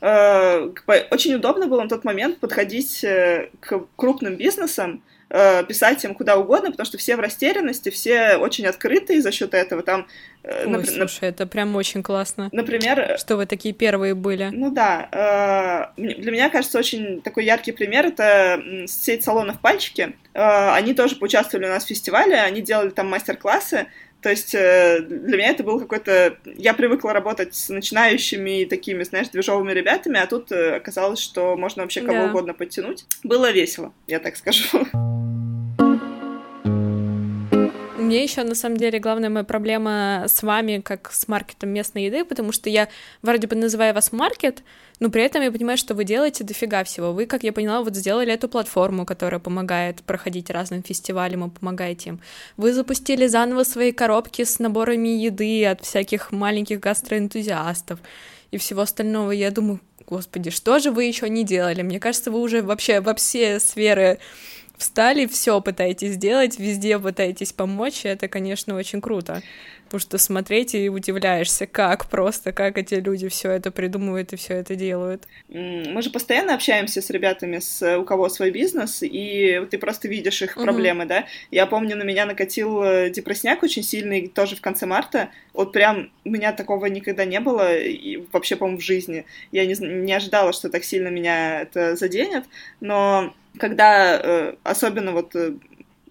э, 0.01 0.71
очень 1.11 1.35
удобно 1.35 1.67
было 1.67 1.83
на 1.83 1.89
тот 1.91 2.05
момент 2.05 2.39
подходить 2.39 3.05
э, 3.05 3.51
к 3.61 3.85
крупным 3.97 4.37
бизнесам, 4.37 5.03
писать 5.29 6.05
им 6.05 6.15
куда 6.15 6.37
угодно, 6.37 6.71
потому 6.71 6.87
что 6.87 6.99
все 6.99 7.17
в 7.17 7.21
растерянности, 7.21 7.89
все 7.89 8.37
очень 8.37 8.67
открытые 8.67 9.21
за 9.21 9.33
счет 9.33 9.55
этого. 9.55 9.83
Там, 9.83 10.07
э, 10.43 10.65
Ой, 10.67 10.73
нап- 10.73 10.87
слушай, 10.87 11.29
это 11.29 11.47
прям 11.47 11.75
очень 11.77 12.03
классно. 12.03 12.49
Например... 12.53 13.17
Что 13.19 13.37
вы 13.37 13.47
такие 13.47 13.75
первые 13.75 14.15
были. 14.15 14.51
Ну 14.53 14.71
да. 14.71 15.93
Э, 15.97 16.01
для 16.01 16.31
меня, 16.31 16.51
кажется, 16.51 16.79
очень 16.79 17.23
такой 17.23 17.45
яркий 17.45 17.73
пример— 17.73 18.07
это 18.07 18.63
сеть 18.87 19.25
салонов 19.25 19.61
«Пальчики». 19.61 20.15
Они 20.35 20.95
тоже 20.95 21.17
поучаствовали 21.17 21.67
у 21.67 21.71
нас 21.71 21.85
в 21.85 21.89
фестивале, 21.89 22.37
они 22.37 22.61
делали 22.61 22.91
там 22.91 23.09
мастер-классы, 23.09 23.87
то 24.25 24.31
есть 24.31 24.53
для 24.53 25.37
меня 25.37 25.51
это 25.51 25.63
был 25.63 25.79
какой-то... 25.79 26.39
Я 26.57 26.73
привыкла 26.73 27.13
работать 27.13 27.55
с 27.55 27.69
начинающими 27.69 28.65
такими, 28.65 29.03
знаешь, 29.03 29.29
движовыми 29.29 29.71
ребятами, 29.73 30.19
а 30.19 30.27
тут 30.27 30.51
оказалось, 30.51 31.19
что 31.19 31.59
можно 31.59 31.83
вообще 31.83 32.01
кого 32.01 32.21
да. 32.21 32.31
угодно 32.31 32.55
подтянуть. 32.55 33.05
Было 33.23 33.53
весело, 33.53 33.93
я 34.07 34.21
так 34.21 34.37
скажу. 34.37 34.87
Мне 38.05 38.23
еще, 38.23 38.43
на 38.43 38.55
самом 38.55 38.77
деле, 38.77 38.99
главная 38.99 39.31
моя 39.31 39.45
проблема 39.45 40.27
с 40.29 40.43
вами, 40.43 40.83
как 40.85 41.11
с 41.11 41.27
маркетом 41.27 41.71
местной 41.71 42.05
еды, 42.05 42.25
потому 42.25 42.53
что 42.53 42.69
я 42.69 42.89
вроде 43.23 43.47
бы 43.47 43.57
называю 43.57 43.95
вас 43.95 44.13
маркет, 44.13 44.63
но 45.01 45.09
при 45.09 45.23
этом 45.23 45.41
я 45.41 45.51
понимаю, 45.51 45.79
что 45.79 45.95
вы 45.95 46.05
делаете 46.05 46.45
дофига 46.45 46.85
всего. 46.85 47.15
Вы, 47.15 47.25
как 47.25 47.45
я 47.45 47.53
поняла, 47.53 47.83
вот 47.83 47.97
сделали 47.97 48.31
эту 48.31 48.49
платформу, 48.49 49.07
которая 49.07 49.41
помогает 49.41 50.03
проходить 50.03 50.51
разным 50.51 50.83
фестивалям 50.83 51.47
и 51.47 51.51
помогаете 51.51 52.11
им. 52.11 52.21
Вы 52.59 52.75
запустили 52.75 53.27
заново 53.27 53.65
свои 53.65 53.91
коробки 53.91 54.45
с 54.45 54.59
наборами 54.59 55.09
еды 55.09 55.65
от 55.65 55.83
всяких 55.83 56.31
маленьких 56.31 56.81
гастроэнтузиастов 56.81 58.01
и 58.51 58.59
всего 58.59 58.83
остального. 58.83 59.31
Я 59.31 59.51
думаю, 59.51 59.81
господи, 60.07 60.51
что 60.51 60.79
же 60.79 60.91
вы 60.91 61.05
еще 61.05 61.31
не 61.31 61.43
делали? 61.43 61.81
Мне 61.81 62.01
кажется, 62.01 62.31
вы 62.31 62.41
уже 62.41 62.61
вообще 62.61 63.01
во 63.01 63.15
все 63.15 63.59
сферы 63.61 64.19
встали, 64.77 65.27
все 65.27 65.61
пытаетесь 65.61 66.15
сделать, 66.15 66.59
везде 66.59 66.99
пытаетесь 66.99 67.53
помочь, 67.53 68.05
и 68.05 68.09
это, 68.09 68.29
конечно, 68.29 68.75
очень 68.75 69.01
круто. 69.01 69.43
Потому 69.85 70.01
что 70.01 70.19
смотреть 70.19 70.75
и 70.75 70.89
удивляешься, 70.89 71.67
как 71.67 72.07
просто, 72.09 72.53
как 72.53 72.79
эти 72.79 72.95
люди 72.95 73.29
все 73.29 73.51
это 73.51 73.71
придумывают 73.71 74.33
и 74.33 74.37
все 74.37 74.55
это 74.55 74.75
делают. 74.75 75.29
Мы 75.49 76.01
же 76.03 76.11
постоянно 76.11 76.55
общаемся 76.55 77.01
с 77.03 77.11
ребятами, 77.11 77.59
с, 77.59 77.99
у 77.99 78.05
кого 78.05 78.29
свой 78.29 78.51
бизнес, 78.51 79.03
и 79.03 79.67
ты 79.71 79.79
просто 79.79 80.09
видишь 80.09 80.43
их 80.43 80.57
угу. 80.57 80.65
проблемы, 80.65 81.05
да. 81.05 81.27
Я 81.51 81.67
помню, 81.67 81.97
на 81.97 82.03
меня 82.03 82.27
накатил 82.27 82.83
э, 82.83 83.11
депрессняк 83.11 83.63
очень 83.63 83.83
сильный 83.83 84.27
тоже 84.27 84.57
в 84.57 84.61
конце 84.61 84.87
марта. 84.87 85.29
Вот 85.53 85.73
прям 85.73 86.11
у 86.25 86.31
меня 86.31 86.53
такого 86.53 86.87
никогда 86.87 87.25
не 87.25 87.39
было, 87.39 87.77
и 87.79 88.25
вообще, 88.33 88.57
по-моему, 88.57 88.81
в 88.81 88.85
жизни. 88.85 89.27
Я 89.53 89.67
не, 89.67 89.75
не 89.75 90.13
ожидала, 90.13 90.53
что 90.53 90.71
так 90.71 90.83
сильно 90.83 91.09
меня 91.09 91.61
это 91.61 91.95
заденет, 91.95 92.45
но 92.81 93.35
когда 93.59 94.21
э, 94.23 94.55
особенно 94.63 95.13
вот 95.13 95.35
э, 95.37 95.55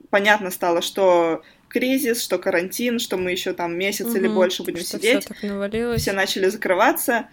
понятно 0.10 0.52
стало, 0.52 0.82
что 0.82 1.44
кризис, 1.68 2.24
что 2.24 2.38
карантин, 2.38 3.00
что 3.00 3.18
мы 3.18 3.32
еще 3.32 3.54
там 3.54 3.78
месяц 3.78 4.06
угу, 4.06 4.16
или 4.16 4.28
больше 4.28 4.64
будем 4.64 4.84
сидеть, 4.84 5.26
все, 5.26 5.98
все 5.98 6.14
начали 6.14 6.48
закрываться, 6.48 7.28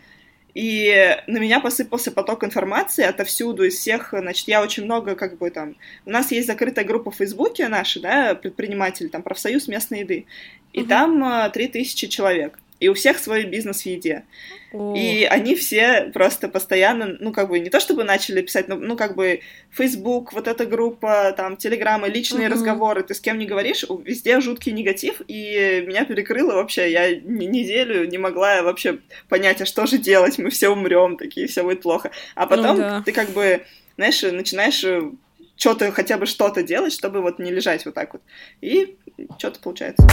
и 0.55 1.17
на 1.27 1.39
меня 1.39 1.61
посыпался 1.61 2.11
поток 2.11 2.43
информации 2.43 3.05
отовсюду, 3.05 3.65
из 3.65 3.75
всех, 3.75 4.15
значит, 4.17 4.49
я 4.49 4.63
очень 4.63 4.85
много, 4.85 5.15
как 5.15 5.39
бы 5.39 5.51
там, 5.51 5.77
у 6.07 6.11
нас 6.11 6.33
есть 6.33 6.47
закрытая 6.47 6.85
группа 6.85 7.11
в 7.11 7.17
Фейсбуке 7.17 7.69
наша, 7.69 8.01
да, 8.01 8.35
предприниматели, 8.35 9.09
там, 9.09 9.23
профсоюз 9.23 9.69
местной 9.69 10.01
еды, 10.01 10.27
и 10.73 10.81
угу. 10.81 10.89
там 10.89 11.51
3000 11.53 12.05
э, 12.05 12.09
человек. 12.09 12.59
И 12.81 12.89
у 12.89 12.95
всех 12.95 13.19
свой 13.19 13.45
бизнес 13.45 13.83
в 13.83 13.87
еде. 13.87 14.25
И 14.73 15.27
они 15.29 15.55
все 15.57 16.11
просто 16.15 16.49
постоянно, 16.49 17.17
ну, 17.21 17.33
как 17.33 17.49
бы, 17.49 17.59
не 17.59 17.71
то 17.71 17.81
чтобы 17.81 18.05
начали 18.05 18.41
писать, 18.41 18.69
но, 18.69 18.77
ну, 18.77 18.97
как 18.97 19.17
бы, 19.17 19.41
Facebook, 19.71 20.33
вот 20.33 20.49
эта 20.49 20.65
группа, 20.65 21.33
там, 21.37 21.57
Телеграммы, 21.57 22.09
личные 22.09 22.49
uh-huh. 22.49 22.53
разговоры, 22.53 23.03
ты 23.03 23.15
с 23.15 23.21
кем 23.21 23.39
не 23.39 23.47
говоришь, 23.47 23.85
везде 24.05 24.41
жуткий 24.41 24.73
негатив, 24.73 25.23
и 25.27 25.85
меня 25.87 26.05
перекрыло 26.05 26.55
вообще, 26.55 26.91
я 26.91 27.15
неделю 27.17 28.07
не 28.07 28.19
могла 28.19 28.63
вообще 28.63 28.99
понять, 29.29 29.61
а 29.61 29.67
что 29.67 29.87
же 29.87 29.99
делать, 29.99 30.39
мы 30.39 30.51
все 30.51 30.69
умрем, 30.69 31.17
такие, 31.17 31.49
все 31.49 31.65
будет 31.65 31.83
плохо. 31.83 32.11
А 32.35 32.43
ну 32.43 32.49
потом 32.49 32.77
ну, 32.77 32.83
да. 32.83 33.03
ты 33.05 33.13
как 33.13 33.31
бы, 33.31 33.65
знаешь, 33.97 34.23
начинаешь 34.23 34.85
э, 34.85 35.11
что-то, 35.57 35.93
хотя 35.93 36.17
бы 36.17 36.27
что-то 36.27 36.63
делать, 36.63 36.93
чтобы 36.93 37.21
вот 37.21 37.39
не 37.39 37.51
лежать 37.51 37.85
вот 37.85 37.95
так 37.95 38.15
вот. 38.15 38.23
И 38.63 38.97
что-то 39.39 39.61
получается. 39.61 40.07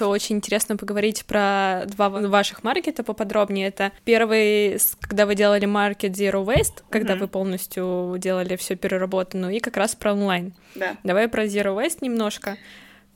Очень 0.00 0.36
интересно 0.36 0.76
поговорить 0.76 1.24
про 1.24 1.82
два 1.86 2.08
ваших 2.08 2.62
маркета 2.62 3.02
поподробнее. 3.02 3.68
Это 3.68 3.92
первый, 4.04 4.78
когда 5.00 5.26
вы 5.26 5.34
делали 5.34 5.66
маркет 5.66 6.12
Zero 6.12 6.44
Waste, 6.44 6.82
когда 6.90 7.14
mm-hmm. 7.14 7.18
вы 7.18 7.28
полностью 7.28 8.14
делали 8.18 8.56
все 8.56 8.76
переработанную, 8.76 9.56
и 9.56 9.60
как 9.60 9.76
раз 9.76 9.94
про 9.94 10.12
онлайн. 10.12 10.54
Да. 10.74 10.96
Давай 11.04 11.28
про 11.28 11.46
Zero 11.46 11.76
Waste 11.76 11.98
немножко. 12.00 12.56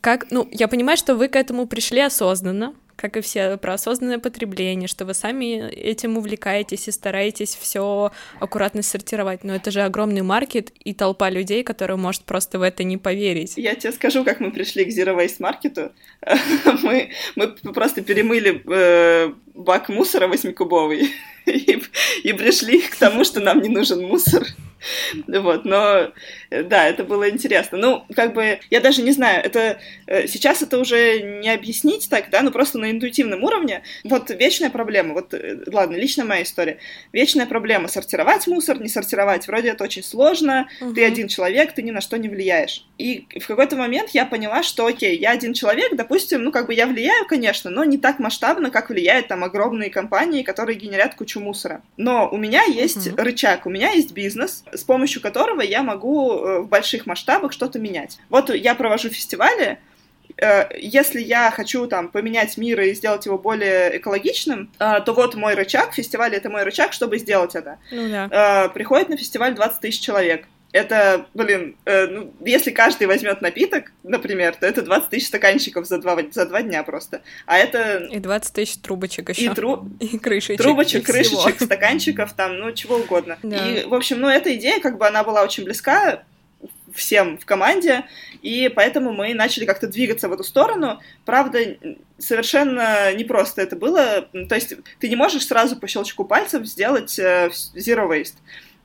Как, 0.00 0.32
ну, 0.32 0.48
я 0.50 0.66
понимаю, 0.66 0.96
что 0.96 1.14
вы 1.14 1.28
к 1.28 1.36
этому 1.36 1.68
пришли 1.68 2.00
осознанно, 2.00 2.74
как 2.96 3.16
и 3.16 3.20
все, 3.20 3.56
про 3.56 3.74
осознанное 3.74 4.18
потребление, 4.18 4.88
что 4.88 5.04
вы 5.04 5.14
сами 5.14 5.70
этим 5.70 6.18
увлекаетесь 6.18 6.88
и 6.88 6.90
стараетесь 6.90 7.54
все 7.54 8.12
аккуратно 8.40 8.82
сортировать. 8.82 9.44
Но 9.44 9.54
это 9.54 9.70
же 9.70 9.82
огромный 9.82 10.22
маркет 10.22 10.70
и 10.84 10.94
толпа 10.94 11.30
людей, 11.30 11.62
которые 11.64 11.96
может 11.96 12.22
просто 12.22 12.58
в 12.58 12.62
это 12.62 12.84
не 12.84 12.96
поверить. 12.96 13.54
Я 13.56 13.74
тебе 13.74 13.92
скажу, 13.92 14.24
как 14.24 14.40
мы 14.40 14.50
пришли 14.50 14.84
к 14.84 14.88
Zero 14.88 15.16
Waste 15.16 15.36
маркету. 15.38 15.92
мы, 16.82 17.10
мы 17.36 17.48
просто 17.72 18.02
перемыли 18.02 18.62
э, 18.66 19.32
бак 19.54 19.88
мусора 19.88 20.28
восьмикубовый 20.28 21.12
и, 21.46 21.82
и 22.22 22.32
пришли 22.32 22.80
к 22.80 22.96
тому, 22.96 23.24
что 23.24 23.40
нам 23.40 23.60
не 23.60 23.68
нужен 23.68 24.02
мусор. 24.02 24.46
Вот, 25.26 25.64
но 25.64 26.12
да, 26.50 26.88
это 26.88 27.04
было 27.04 27.30
интересно. 27.30 27.78
Ну, 27.78 28.04
как 28.14 28.34
бы, 28.34 28.60
я 28.70 28.80
даже 28.80 29.02
не 29.02 29.12
знаю, 29.12 29.44
это 29.44 29.78
э, 30.06 30.26
сейчас 30.26 30.62
это 30.62 30.78
уже 30.78 31.20
не 31.20 31.50
объяснить 31.50 32.08
так, 32.08 32.30
да, 32.30 32.42
ну 32.42 32.50
просто 32.50 32.78
на 32.78 32.90
интуитивном 32.90 33.42
уровне. 33.44 33.82
Вот 34.04 34.30
вечная 34.30 34.70
проблема, 34.70 35.14
вот, 35.14 35.34
э, 35.34 35.58
ладно, 35.66 35.96
лично 35.96 36.24
моя 36.24 36.42
история. 36.42 36.78
Вечная 37.12 37.46
проблема 37.46 37.88
сортировать 37.88 38.46
мусор, 38.46 38.80
не 38.80 38.88
сортировать. 38.88 39.46
Вроде 39.46 39.70
это 39.70 39.84
очень 39.84 40.02
сложно, 40.02 40.68
угу. 40.80 40.94
ты 40.94 41.04
один 41.04 41.28
человек, 41.28 41.72
ты 41.72 41.82
ни 41.82 41.90
на 41.90 42.00
что 42.00 42.18
не 42.18 42.28
влияешь. 42.28 42.86
И 42.98 43.26
в 43.40 43.46
какой-то 43.46 43.76
момент 43.76 44.10
я 44.10 44.26
поняла, 44.26 44.62
что, 44.62 44.86
окей, 44.86 45.18
я 45.18 45.30
один 45.30 45.54
человек, 45.54 45.94
допустим, 45.94 46.42
ну, 46.42 46.52
как 46.52 46.66
бы 46.66 46.74
я 46.74 46.86
влияю, 46.86 47.26
конечно, 47.26 47.70
но 47.70 47.84
не 47.84 47.98
так 47.98 48.18
масштабно, 48.18 48.70
как 48.70 48.90
влияют 48.90 49.28
там 49.28 49.44
огромные 49.44 49.90
компании, 49.90 50.42
которые 50.42 50.78
генерят 50.78 51.14
кучу 51.14 51.40
мусора. 51.40 51.82
Но 51.96 52.28
у 52.30 52.36
меня 52.36 52.64
есть 52.64 53.08
угу. 53.08 53.16
рычаг, 53.22 53.66
у 53.66 53.70
меня 53.70 53.90
есть 53.90 54.12
бизнес, 54.12 54.64
с 54.72 54.84
помощью 54.84 55.22
которого 55.22 55.60
я 55.60 55.82
могу 55.82 56.32
э, 56.32 56.58
в 56.60 56.68
больших 56.68 57.06
масштабах 57.06 57.52
что-то 57.52 57.78
менять. 57.78 58.18
Вот 58.28 58.50
я 58.50 58.74
провожу 58.74 59.08
фестивали, 59.08 59.78
э, 60.36 60.68
если 60.78 61.20
я 61.20 61.50
хочу 61.50 61.86
там 61.86 62.08
поменять 62.08 62.56
мир 62.56 62.80
и 62.80 62.94
сделать 62.94 63.26
его 63.26 63.38
более 63.38 63.98
экологичным, 63.98 64.70
э, 64.78 65.00
то 65.04 65.12
вот 65.12 65.34
мой 65.34 65.54
рычаг, 65.54 65.94
фестиваль 65.94 66.34
это 66.34 66.50
мой 66.50 66.62
рычаг, 66.62 66.92
чтобы 66.92 67.18
сделать 67.18 67.54
это. 67.54 67.78
Ну, 67.90 68.08
да. 68.08 68.68
Приходит 68.74 69.08
на 69.08 69.16
фестиваль 69.16 69.54
20 69.54 69.80
тысяч 69.80 70.00
человек. 70.00 70.46
Это, 70.72 71.26
блин, 71.34 71.76
э, 71.84 72.06
ну, 72.06 72.32
если 72.40 72.70
каждый 72.70 73.06
возьмет 73.06 73.42
напиток, 73.42 73.92
например, 74.02 74.56
то 74.56 74.66
это 74.66 74.80
20 74.80 75.10
тысяч 75.10 75.26
стаканчиков 75.26 75.86
за 75.86 75.98
два, 75.98 76.18
за 76.30 76.46
два 76.46 76.62
дня 76.62 76.82
просто. 76.82 77.20
А 77.44 77.58
это... 77.58 78.08
И 78.10 78.18
20 78.18 78.54
тысяч 78.54 78.78
трубочек 78.78 79.28
еще. 79.28 79.44
И, 79.44 79.48
тру... 79.50 79.86
и 80.00 80.18
крышечек. 80.18 80.62
Трубочек, 80.62 81.02
и 81.02 81.12
крышечек, 81.12 81.56
всего. 81.56 81.66
стаканчиков, 81.66 82.32
там, 82.32 82.56
ну, 82.56 82.72
чего 82.72 82.96
угодно. 82.96 83.38
Да. 83.42 83.56
И, 83.56 83.84
в 83.84 83.92
общем, 83.92 84.18
ну, 84.20 84.28
эта 84.28 84.54
идея, 84.54 84.80
как 84.80 84.96
бы, 84.96 85.06
она 85.06 85.24
была 85.24 85.42
очень 85.42 85.64
близка 85.64 86.22
всем 86.94 87.38
в 87.38 87.44
команде, 87.44 88.04
и 88.42 88.70
поэтому 88.74 89.12
мы 89.12 89.34
начали 89.34 89.64
как-то 89.64 89.86
двигаться 89.86 90.28
в 90.28 90.32
эту 90.32 90.44
сторону. 90.44 91.00
Правда, 91.24 91.58
совершенно 92.18 93.12
непросто 93.14 93.62
это 93.62 93.76
было. 93.76 94.28
То 94.48 94.54
есть 94.54 94.74
ты 95.00 95.08
не 95.08 95.16
можешь 95.16 95.46
сразу 95.46 95.76
по 95.76 95.88
щелчку 95.88 96.24
пальцев 96.24 96.66
сделать 96.66 97.18
э, 97.18 97.50
zero 97.74 98.08
waste. 98.08 98.36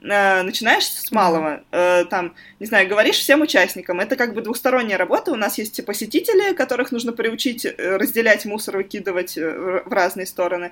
Э, 0.10 0.42
начинаешь 0.44 0.86
с 0.86 1.12
малого, 1.12 1.64
э, 1.72 2.06
там, 2.06 2.34
не 2.60 2.66
знаю, 2.66 2.88
говоришь 2.88 3.18
всем 3.18 3.42
участникам, 3.42 4.00
это 4.00 4.16
как 4.16 4.34
бы 4.34 4.42
двухсторонняя 4.42 4.98
работа, 4.98 5.32
у 5.32 5.36
нас 5.36 5.58
есть 5.58 5.86
посетители, 5.86 6.54
которых 6.54 6.92
нужно 6.92 7.12
приучить 7.12 7.66
э, 7.66 7.98
разделять 7.98 8.46
мусор, 8.46 8.78
выкидывать 8.78 9.36
в 9.36 9.92
разные 9.92 10.26
стороны, 10.26 10.72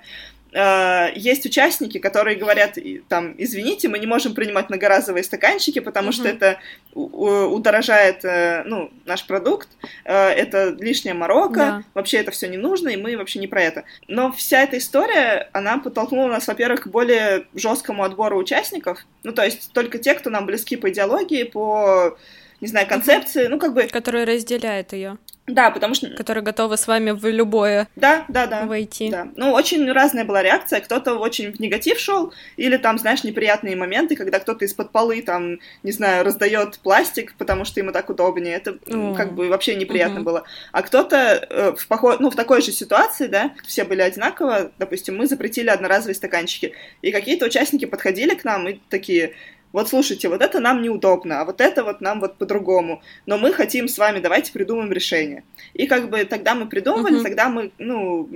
есть 0.52 1.46
участники, 1.46 1.98
которые 1.98 2.38
говорят, 2.38 2.78
там, 3.10 3.36
извините, 3.38 3.90
мы 3.90 4.00
не 4.00 4.08
можем 4.08 4.34
принимать 4.34 4.70
многоразовые 4.70 5.24
стаканчики, 5.24 5.80
потому 5.80 6.10
mm-hmm. 6.10 6.14
что 6.14 6.28
это 6.30 6.60
удорожает, 6.94 8.24
ну, 8.66 8.90
наш 9.06 9.28
продукт, 9.28 9.68
это 10.06 10.70
лишняя 10.80 11.14
морока, 11.14 11.56
да. 11.56 11.84
вообще 11.94 12.18
это 12.18 12.32
все 12.32 12.48
не 12.48 12.56
нужно, 12.56 12.90
и 12.90 12.96
мы 12.96 13.18
вообще 13.18 13.40
не 13.40 13.48
про 13.48 13.64
это. 13.64 13.84
Но 14.08 14.32
вся 14.32 14.64
эта 14.64 14.78
история, 14.78 15.50
она 15.52 15.78
подтолкнула 15.78 16.30
нас, 16.30 16.48
во-первых, 16.48 16.84
к 16.84 16.88
более 16.88 17.48
жесткому 17.54 18.04
отбору 18.04 18.38
участников, 18.38 19.06
ну, 19.24 19.34
то 19.34 19.44
есть 19.44 19.74
только 19.74 19.98
те, 19.98 20.14
кто 20.14 20.30
нам 20.30 20.46
близки 20.46 20.78
по 20.78 20.90
идеологии, 20.90 21.44
по, 21.44 22.18
не 22.62 22.68
знаю, 22.68 22.88
концепции, 22.88 23.48
ну, 23.48 23.60
как 23.60 23.74
бы... 23.74 23.84
Которые 23.84 24.24
разделяют 24.24 24.94
ее. 24.94 25.18
Да, 25.48 25.70
потому 25.70 25.94
что... 25.94 26.10
Которые 26.10 26.44
готовы 26.44 26.76
с 26.76 26.88
вами 26.88 27.12
в 27.12 27.24
любое 27.26 27.88
да, 27.96 28.26
да, 28.30 28.48
да, 28.48 28.66
войти. 28.66 29.10
Да. 29.10 29.28
Ну, 29.36 29.52
очень 29.52 29.92
разная 29.92 30.26
была 30.26 30.42
реакция. 30.42 30.82
Кто-то 30.82 31.16
очень 31.16 31.52
в 31.52 31.60
негатив 31.60 32.00
шел, 32.00 32.34
или 32.58 32.78
там, 32.78 32.98
знаешь, 32.98 33.24
неприятные 33.24 33.76
моменты, 33.76 34.16
когда 34.16 34.40
кто-то 34.40 34.66
из-под 34.66 34.92
полы, 34.92 35.22
там, 35.22 35.60
не 35.84 35.92
знаю, 35.92 36.26
раздает 36.26 36.80
пластик, 36.80 37.36
потому 37.38 37.64
что 37.64 37.80
ему 37.80 37.92
так 37.92 38.10
удобнее. 38.10 38.56
Это 38.56 38.78
О. 38.88 39.14
как 39.14 39.34
бы 39.34 39.50
вообще 39.50 39.76
неприятно 39.76 40.18
угу. 40.18 40.26
было. 40.26 40.44
А 40.72 40.82
кто-то 40.82 41.16
э, 41.18 41.76
в, 41.78 41.88
поход... 41.88 42.20
ну, 42.20 42.32
в 42.32 42.36
такой 42.36 42.64
же 42.64 42.72
ситуации, 42.72 43.28
да, 43.28 43.54
все 43.68 43.84
были 43.84 44.02
одинаково, 44.02 44.72
допустим, 44.80 45.16
мы 45.16 45.28
запретили 45.28 45.70
одноразовые 45.70 46.16
стаканчики, 46.16 46.74
и 47.04 47.12
какие-то 47.12 47.46
участники 47.46 47.86
подходили 47.86 48.34
к 48.34 48.44
нам 48.46 48.68
и 48.68 48.80
такие, 48.90 49.34
вот 49.76 49.90
слушайте, 49.90 50.30
вот 50.30 50.42
это 50.42 50.62
нам 50.62 50.82
неудобно, 50.82 51.42
а 51.42 51.46
вот 51.46 51.60
это 51.60 51.84
вот 51.84 52.00
нам 52.00 52.22
вот 52.22 52.38
по-другому, 52.38 53.04
но 53.26 53.38
мы 53.38 53.52
хотим 53.52 53.90
с 53.90 53.98
вами, 53.98 54.20
давайте 54.20 54.54
придумаем 54.54 54.90
решение. 54.90 55.44
И 55.74 55.86
как 55.86 56.10
бы 56.10 56.24
тогда 56.24 56.56
мы 56.56 56.70
придумывали, 56.70 57.20
uh-huh. 57.20 57.24
тогда 57.24 57.50
мы, 57.50 57.72
ну, 57.78 58.30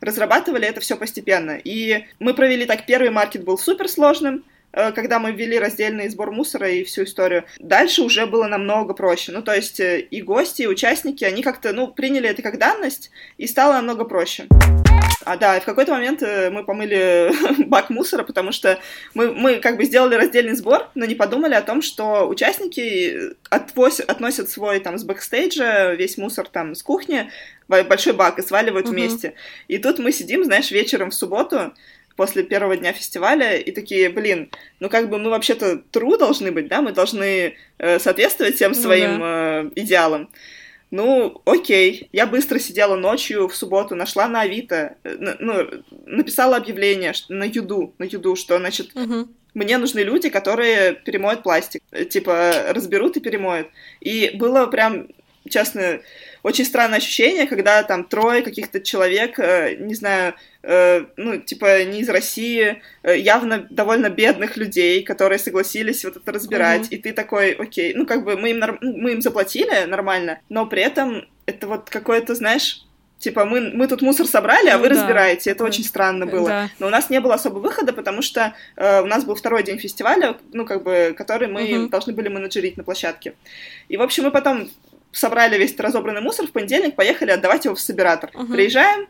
разрабатывали 0.00 0.66
это 0.66 0.80
все 0.80 0.96
постепенно. 0.96 1.60
И 1.62 2.06
мы 2.18 2.32
провели 2.32 2.64
так, 2.64 2.86
первый 2.86 3.10
маркет 3.10 3.44
был 3.44 3.58
супер 3.58 3.90
сложным, 3.90 4.42
э, 4.72 4.90
когда 4.92 5.18
мы 5.18 5.32
ввели 5.32 5.58
раздельный 5.58 6.08
сбор 6.08 6.30
мусора 6.30 6.70
и 6.70 6.82
всю 6.82 7.04
историю. 7.04 7.44
Дальше 7.58 8.00
уже 8.00 8.24
было 8.24 8.46
намного 8.46 8.94
проще. 8.94 9.32
Ну, 9.32 9.42
то 9.42 9.54
есть 9.54 9.78
э, 9.80 10.00
и 10.00 10.22
гости, 10.22 10.62
и 10.62 10.66
участники, 10.66 11.24
они 11.24 11.42
как-то, 11.42 11.74
ну, 11.74 11.88
приняли 11.88 12.30
это 12.30 12.40
как 12.40 12.58
данность, 12.58 13.10
и 13.36 13.46
стало 13.46 13.74
намного 13.74 14.06
проще. 14.06 14.46
А, 15.26 15.36
да, 15.36 15.56
и 15.56 15.60
в 15.60 15.64
какой-то 15.64 15.90
момент 15.90 16.22
э, 16.22 16.50
мы 16.50 16.62
помыли 16.62 17.32
бак 17.66 17.90
мусора, 17.90 18.22
потому 18.22 18.52
что 18.52 18.78
мы, 19.12 19.32
мы 19.32 19.56
как 19.56 19.76
бы 19.76 19.84
сделали 19.84 20.14
раздельный 20.14 20.54
сбор, 20.54 20.88
но 20.94 21.04
не 21.04 21.16
подумали 21.16 21.54
о 21.54 21.62
том, 21.62 21.82
что 21.82 22.28
участники 22.28 23.34
отвоз, 23.50 23.98
относят 23.98 24.48
свой 24.50 24.78
там 24.78 24.96
с 24.98 25.02
бэкстейджа 25.02 25.94
весь 25.94 26.16
мусор 26.16 26.46
там 26.46 26.76
с 26.76 26.82
кухни 26.84 27.28
в 27.66 27.82
большой 27.82 28.12
бак 28.12 28.38
и 28.38 28.42
сваливают 28.42 28.86
uh-huh. 28.86 28.90
вместе. 28.90 29.34
И 29.66 29.78
тут 29.78 29.98
мы 29.98 30.12
сидим, 30.12 30.44
знаешь, 30.44 30.70
вечером 30.70 31.10
в 31.10 31.14
субботу, 31.14 31.72
после 32.14 32.44
первого 32.44 32.76
дня 32.76 32.92
фестиваля 32.92 33.56
и 33.56 33.72
такие, 33.72 34.08
блин, 34.08 34.52
ну 34.78 34.88
как 34.88 35.10
бы 35.10 35.18
мы 35.18 35.30
вообще-то 35.30 35.82
true 35.92 36.16
должны 36.16 36.52
быть, 36.52 36.68
да, 36.68 36.82
мы 36.82 36.92
должны 36.92 37.56
э, 37.78 37.98
соответствовать 37.98 38.54
всем 38.54 38.72
ну 38.72 38.80
своим 38.80 39.12
ну, 39.14 39.18
да. 39.18 39.62
э, 39.62 39.70
идеалам. 39.74 40.30
Ну, 40.96 41.42
окей. 41.44 42.08
Я 42.12 42.26
быстро 42.26 42.58
сидела 42.58 42.96
ночью 42.96 43.48
в 43.48 43.54
субботу, 43.54 43.94
нашла 43.94 44.28
на 44.28 44.40
Авито, 44.40 44.96
э, 45.04 45.36
ну, 45.38 45.68
написала 46.06 46.56
объявление 46.56 47.12
на 47.28 47.44
Юду, 47.44 47.92
на 47.98 48.04
Юду, 48.04 48.34
что, 48.34 48.56
значит, 48.58 48.96
угу. 48.96 49.28
мне 49.52 49.76
нужны 49.76 49.98
люди, 49.98 50.30
которые 50.30 50.94
перемоют 50.94 51.42
пластик. 51.42 51.82
Э, 51.92 52.06
типа, 52.06 52.68
разберут 52.70 53.18
и 53.18 53.20
перемоют. 53.20 53.68
И 54.00 54.30
было 54.36 54.66
прям, 54.68 55.08
честно, 55.50 56.00
очень 56.46 56.64
странное 56.64 56.98
ощущение, 56.98 57.48
когда 57.48 57.82
там 57.82 58.04
трое 58.04 58.40
каких-то 58.40 58.80
человек, 58.80 59.36
э, 59.40 59.74
не 59.80 59.96
знаю, 59.96 60.34
э, 60.62 61.04
ну, 61.16 61.38
типа, 61.38 61.84
не 61.84 62.02
из 62.02 62.08
России, 62.08 62.80
э, 63.02 63.18
явно 63.18 63.66
довольно 63.68 64.10
бедных 64.10 64.56
людей, 64.56 65.02
которые 65.02 65.40
согласились 65.40 66.04
вот 66.04 66.18
это 66.18 66.30
разбирать, 66.30 66.82
mm-hmm. 66.82 66.94
и 66.94 66.98
ты 66.98 67.12
такой, 67.12 67.50
окей, 67.50 67.94
ну, 67.94 68.06
как 68.06 68.22
бы 68.22 68.36
мы 68.36 68.50
им, 68.50 68.60
норм... 68.60 68.78
мы 68.80 69.14
им 69.14 69.22
заплатили 69.22 69.86
нормально, 69.86 70.38
но 70.48 70.66
при 70.66 70.82
этом 70.82 71.26
это 71.46 71.66
вот 71.66 71.90
какое-то, 71.90 72.36
знаешь, 72.36 72.86
Типа, 73.18 73.46
мы, 73.46 73.70
мы 73.72 73.88
тут 73.88 74.02
мусор 74.02 74.26
собрали, 74.26 74.68
а 74.68 74.76
ну, 74.76 74.82
вы 74.82 74.90
да. 74.90 74.94
разбираете. 74.94 75.50
Это 75.50 75.64
очень 75.64 75.84
странно 75.84 76.26
было. 76.26 76.48
Да. 76.48 76.70
Но 76.78 76.88
у 76.88 76.90
нас 76.90 77.08
не 77.08 77.18
было 77.18 77.34
особо 77.34 77.60
выхода, 77.60 77.94
потому 77.94 78.20
что 78.20 78.54
э, 78.76 79.00
у 79.00 79.06
нас 79.06 79.24
был 79.24 79.34
второй 79.34 79.62
день 79.62 79.78
фестиваля, 79.78 80.36
ну, 80.52 80.66
как 80.66 80.82
бы, 80.82 81.14
который 81.16 81.48
мы 81.48 81.84
угу. 81.84 81.88
должны 81.88 82.12
были 82.12 82.28
менеджерить 82.28 82.76
на 82.76 82.84
площадке. 82.84 83.34
И, 83.88 83.96
в 83.96 84.02
общем, 84.02 84.24
мы 84.24 84.30
потом 84.30 84.68
собрали 85.16 85.58
весь 85.58 85.78
разобранный 85.78 86.20
мусор, 86.20 86.46
в 86.46 86.52
понедельник 86.52 86.94
поехали 86.94 87.30
отдавать 87.30 87.64
его 87.64 87.74
в 87.74 87.80
собиратор. 87.80 88.30
Uh-huh. 88.30 88.52
Приезжаем, 88.52 89.08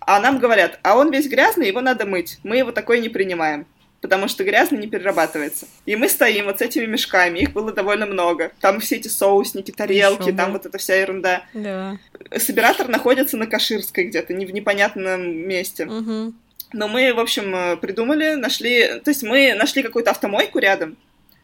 А 0.00 0.20
нам 0.20 0.38
говорят, 0.38 0.78
а 0.82 0.96
он 0.96 1.10
весь 1.10 1.28
грязный, 1.28 1.68
его 1.68 1.80
надо 1.80 2.06
мыть. 2.06 2.38
Мы 2.42 2.56
его 2.56 2.72
такой 2.72 3.00
не 3.00 3.08
принимаем 3.08 3.66
потому 4.00 4.28
что 4.28 4.44
грязный 4.44 4.78
не 4.78 4.86
перерабатывается. 4.86 5.66
И 5.86 5.94
мы 5.96 6.08
стоим 6.08 6.46
вот 6.46 6.58
с 6.58 6.62
этими 6.62 6.86
мешками, 6.86 7.40
их 7.40 7.52
было 7.52 7.72
довольно 7.72 8.06
много. 8.06 8.52
Там 8.60 8.80
все 8.80 8.96
эти 8.96 9.08
соусники, 9.08 9.70
тарелки, 9.70 10.32
там 10.32 10.52
вот 10.52 10.66
эта 10.66 10.78
вся 10.78 10.94
ерунда. 10.94 11.44
Да. 11.52 11.98
Собиратор 12.36 12.88
находится 12.88 13.36
на 13.36 13.46
Каширской 13.46 14.04
где-то, 14.04 14.32
не 14.32 14.46
в 14.46 14.52
непонятном 14.52 15.30
месте. 15.30 15.84
Угу. 15.84 16.32
Но 16.72 16.88
мы, 16.88 17.12
в 17.12 17.18
общем, 17.18 17.54
э, 17.54 17.76
придумали, 17.76 18.34
нашли... 18.34 19.00
То 19.00 19.10
есть 19.10 19.22
мы 19.22 19.54
нашли 19.54 19.82
какую-то 19.82 20.12
автомойку 20.12 20.60
рядом, 20.60 20.96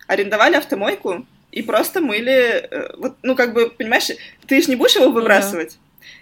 арендовали 0.07 0.55
автомойку 0.55 1.27
и 1.57 1.63
просто 1.63 2.01
мыли... 2.03 2.69
э, 2.71 2.93
Вот, 2.99 3.17
ну, 3.23 3.35
как 3.35 3.55
бы, 3.55 3.71
понимаешь, 3.71 4.11
ты 4.47 4.61
же 4.61 4.69
не 4.69 4.77
будешь 4.77 4.97
его 4.97 5.09
выбрасывать. 5.11 5.79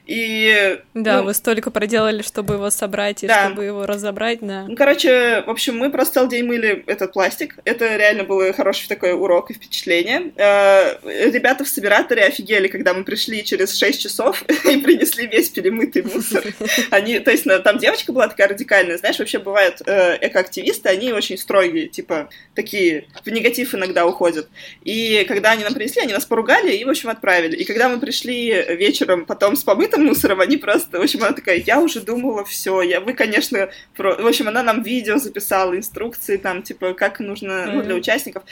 И... 0.07 0.81
Да, 0.93 1.19
ну, 1.19 1.25
вы 1.25 1.35
столько 1.35 1.71
проделали, 1.71 2.21
чтобы 2.23 2.55
его 2.55 2.69
собрать 2.71 3.25
и 3.25 3.27
Да. 3.27 3.47
чтобы 3.47 3.65
его 3.65 3.87
разобрать, 3.87 4.41
да. 4.43 4.67
Ну, 4.69 4.77
короче, 4.77 5.43
в 5.47 5.51
общем, 5.51 5.79
мы 5.79 5.91
просто 5.91 6.15
целый 6.15 6.29
день 6.31 6.45
мыли 6.45 6.85
этот 6.87 7.13
пластик. 7.15 7.57
Это 7.65 7.97
реально 7.97 8.25
был 8.25 8.53
хороший 8.53 8.87
такой 8.87 9.15
урок 9.15 9.51
и 9.51 9.55
впечатление. 9.55 10.33
Э, 10.37 10.99
Ребята 11.31 11.65
в 11.65 11.69
собираторе 11.69 12.25
офигели, 12.25 12.69
когда 12.69 12.93
мы 12.93 13.05
пришли 13.05 13.43
через 13.45 13.77
6 13.79 14.03
часов 14.03 14.43
и 14.49 14.77
принесли 14.77 15.27
весь 15.27 15.49
перемытый 15.49 16.03
мусор. 16.03 16.45
Они, 16.91 17.19
то 17.21 17.31
есть, 17.31 17.45
там 17.65 17.79
девочка 17.79 18.13
была 18.13 18.29
такая 18.29 18.49
радикальная, 18.49 18.99
знаешь, 18.99 19.19
вообще 19.19 19.39
бывают 19.39 19.81
э, 19.87 20.19
экоактивисты, 20.21 20.89
они 20.91 21.13
очень 21.13 21.39
строгие, 21.39 21.89
типа, 21.89 22.29
такие, 22.55 23.07
в 23.25 23.31
негатив 23.31 23.75
иногда 23.75 24.07
уходят. 24.07 24.49
И 24.83 25.25
когда 25.27 25.53
они 25.53 25.65
нам 25.65 25.73
принесли, 25.75 26.03
они 26.03 26.13
нас 26.13 26.25
поругали 26.27 26.73
и, 26.77 26.85
в 26.85 26.91
общем, 26.91 27.09
отправили. 27.09 27.57
И 27.57 27.65
когда 27.65 27.89
мы 27.89 27.99
пришли 27.99 28.51
вечером 28.77 29.25
потом 29.25 29.57
с 29.57 29.65
помытым 29.65 29.94
мусором, 29.99 30.41
они 30.41 30.57
просто, 30.57 30.99
в 30.99 31.03
общем, 31.03 31.23
она 31.23 31.33
такая, 31.33 31.63
я 31.67 31.81
уже 31.81 32.01
думала, 32.01 32.45
все, 32.45 32.83
я, 32.83 33.01
вы, 33.01 33.13
конечно, 33.13 33.69
про... 33.97 34.17
в 34.17 34.27
общем, 34.27 34.49
она 34.49 34.63
нам 34.63 34.83
видео 34.83 35.19
записала, 35.19 35.77
инструкции 35.77 36.37
там, 36.37 36.63
типа, 36.63 36.95
как 36.95 37.21
нужно, 37.21 37.67
ну, 37.67 37.83
для 37.83 37.95
участников. 37.95 38.43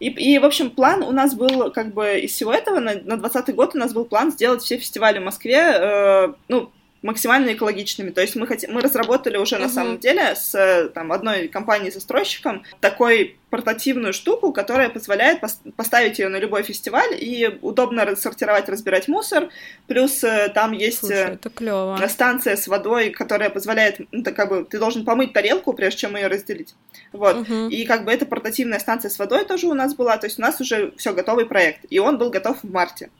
И, 0.00 0.08
и, 0.08 0.38
в 0.38 0.44
общем, 0.44 0.70
план 0.70 1.02
у 1.02 1.12
нас 1.12 1.34
был, 1.34 1.70
как 1.70 1.94
бы, 1.94 2.18
из 2.20 2.32
всего 2.32 2.52
этого, 2.52 2.80
на, 2.80 2.94
на 2.94 3.16
20 3.16 3.54
год 3.54 3.74
у 3.74 3.78
нас 3.78 3.92
был 3.92 4.04
план 4.04 4.32
сделать 4.32 4.62
все 4.62 4.76
фестивали 4.76 5.18
в 5.18 5.24
Москве, 5.24 5.56
э, 5.56 6.32
ну, 6.48 6.72
максимально 7.04 7.52
экологичными. 7.52 8.10
То 8.10 8.22
есть 8.22 8.34
мы, 8.34 8.46
хотим, 8.46 8.72
мы 8.72 8.80
разработали 8.80 9.36
уже 9.36 9.58
на 9.58 9.66
Мгм. 9.66 9.74
самом 9.74 9.98
деле 9.98 10.34
с 10.34 10.90
там, 10.94 11.12
одной 11.12 11.48
компанией-застройщиком 11.48 12.64
такой 12.80 13.36
портативную 13.50 14.12
штуку, 14.14 14.52
которая 14.52 14.88
позволяет 14.88 15.42
пос- 15.42 15.70
поставить 15.76 16.18
ее 16.18 16.28
на 16.28 16.38
любой 16.38 16.62
фестиваль 16.62 17.14
и 17.20 17.58
удобно 17.62 18.04
рассортировать, 18.06 18.68
разбирать 18.70 19.06
мусор. 19.06 19.50
Плюс 19.86 20.24
э, 20.24 20.50
там 20.54 20.72
есть 20.72 21.00
Слушай, 21.00 21.16
э, 21.16 21.32
это 21.34 21.50
клево. 21.50 22.00
станция 22.08 22.56
с 22.56 22.66
водой, 22.66 23.10
которая 23.10 23.50
позволяет, 23.50 24.00
ну, 24.10 24.22
так 24.22 24.34
как 24.34 24.48
бы, 24.48 24.64
ты 24.64 24.78
должен 24.78 25.04
помыть 25.04 25.34
тарелку, 25.34 25.74
прежде 25.74 25.98
чем 26.00 26.16
ее 26.16 26.26
разделить. 26.28 26.74
Вот. 27.12 27.36
Мгм. 27.48 27.68
И 27.68 27.84
как 27.84 28.06
бы 28.06 28.12
эта 28.12 28.24
портативная 28.26 28.78
станция 28.78 29.10
с 29.10 29.18
водой 29.18 29.44
тоже 29.44 29.66
у 29.66 29.74
нас 29.74 29.94
была, 29.94 30.16
то 30.16 30.26
есть 30.26 30.38
у 30.38 30.42
нас 30.42 30.60
уже 30.60 30.92
все 30.96 31.12
готовый 31.12 31.44
проект, 31.46 31.80
и 31.90 31.98
он 31.98 32.16
был 32.18 32.30
готов 32.30 32.56
в 32.62 32.72
марте. 32.72 33.10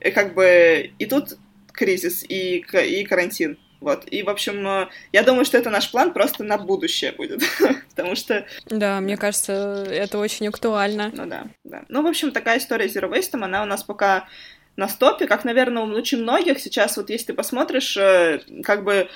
И 0.00 0.10
как 0.10 0.34
бы 0.34 0.90
и 0.98 1.06
тут 1.06 1.38
кризис 1.80 2.24
и, 2.28 2.58
и 2.58 3.04
карантин. 3.04 3.58
Вот. 3.80 4.04
И, 4.10 4.22
в 4.22 4.28
общем, 4.28 4.66
э, 4.68 4.88
я 5.12 5.22
думаю, 5.22 5.46
что 5.46 5.56
это 5.56 5.70
наш 5.70 5.90
план 5.90 6.12
просто 6.12 6.44
на 6.44 6.58
будущее 6.58 7.12
будет. 7.12 7.42
Потому 7.88 8.14
что, 8.14 8.46
Да, 8.66 9.00
мне 9.00 9.16
кажется, 9.16 9.86
это 9.90 10.18
очень 10.18 10.48
актуально. 10.48 11.10
ну 11.14 11.24
да, 11.24 11.46
да. 11.64 11.84
Ну, 11.88 12.02
в 12.02 12.06
общем, 12.06 12.30
такая 12.32 12.58
история 12.58 12.90
с 12.90 12.94
Zero 12.94 13.10
Waste, 13.10 13.42
она 13.42 13.62
у 13.62 13.66
нас 13.66 13.82
пока 13.82 14.28
на 14.76 14.86
стопе, 14.88 15.26
как, 15.26 15.44
наверное, 15.44 15.82
у 15.82 15.86
очень 15.94 16.18
многих 16.18 16.60
сейчас, 16.60 16.98
вот 16.98 17.08
если 17.08 17.28
ты 17.28 17.32
посмотришь, 17.32 17.96
э, 17.96 18.40
как 18.62 18.84
бы 18.84 19.08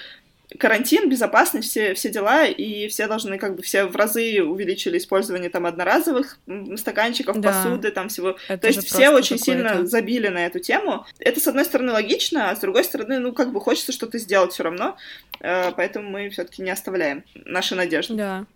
карантин, 0.58 1.08
безопасность, 1.08 1.68
все, 1.68 1.94
все 1.94 2.11
дела, 2.11 2.46
и 2.46 2.88
все 2.88 3.06
должны, 3.06 3.38
как 3.38 3.56
бы, 3.56 3.62
все 3.62 3.84
в 3.87 3.96
разы 3.96 4.42
увеличили 4.42 4.99
использование 4.99 5.50
там 5.50 5.66
одноразовых 5.66 6.38
стаканчиков, 6.76 7.40
Да. 7.40 7.49
посуды, 7.52 7.90
там 7.90 8.08
всего. 8.08 8.37
Это 8.49 8.62
То 8.62 8.66
есть 8.68 8.87
все 8.87 9.11
очень 9.11 9.38
сильно 9.38 9.87
забили 9.87 10.28
на 10.28 10.46
эту 10.46 10.58
тему. 10.61 11.06
Это, 11.18 11.40
с 11.40 11.46
одной 11.46 11.64
стороны, 11.64 11.92
логично, 11.92 12.50
а 12.50 12.56
с 12.56 12.61
другой 12.61 12.84
стороны, 12.84 13.18
ну, 13.18 13.32
как 13.32 13.52
бы 13.52 13.61
хочется 13.61 13.92
что-то 13.92 14.18
сделать 14.18 14.52
все 14.52 14.62
равно, 14.62 14.96
Э, 15.40 15.73
поэтому 15.76 16.08
мы 16.08 16.30
все-таки 16.30 16.62
не 16.62 16.70
оставляем 16.70 17.23
наши 17.34 17.75
надежды. 17.75 18.14
Да. 18.14 18.46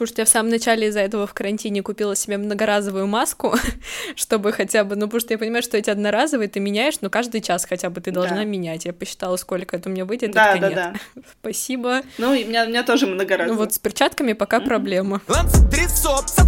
Потому 0.00 0.14
что 0.14 0.22
я 0.22 0.24
в 0.24 0.30
самом 0.30 0.48
начале 0.48 0.88
из-за 0.88 1.00
этого 1.00 1.26
в 1.26 1.34
карантине 1.34 1.82
купила 1.82 2.16
себе 2.16 2.38
многоразовую 2.38 3.06
маску, 3.06 3.54
чтобы 4.16 4.50
хотя 4.50 4.82
бы, 4.82 4.96
ну, 4.96 5.02
потому 5.06 5.20
что 5.20 5.34
я 5.34 5.38
понимаю, 5.38 5.62
что 5.62 5.76
эти 5.76 5.90
одноразовые 5.90 6.48
ты 6.48 6.58
меняешь, 6.58 7.02
но 7.02 7.10
каждый 7.10 7.42
час 7.42 7.66
хотя 7.66 7.90
бы 7.90 8.00
ты 8.00 8.10
должна 8.10 8.38
Да. 8.38 8.44
менять. 8.44 8.86
Я 8.86 8.94
посчитала, 8.94 9.36
сколько 9.36 9.76
это 9.76 9.90
у 9.90 9.92
меня 9.92 10.06
выйдет. 10.06 10.30
Да, 10.30 10.56
да, 10.56 10.68
«Нет, 10.68 10.74
да. 10.74 10.94
Спасибо. 11.40 12.00
Ну, 12.16 12.32
и 12.32 12.44
у 12.44 12.48
меня, 12.48 12.64
у 12.64 12.68
меня 12.68 12.82
тоже 12.82 13.06
многоразово. 13.06 13.52
Ну 13.52 13.58
вот 13.58 13.74
с 13.74 13.78
перчатками 13.78 14.32
пока 14.32 14.60
проблема. 14.60 15.20
Ланцетрицопса. 15.28 16.46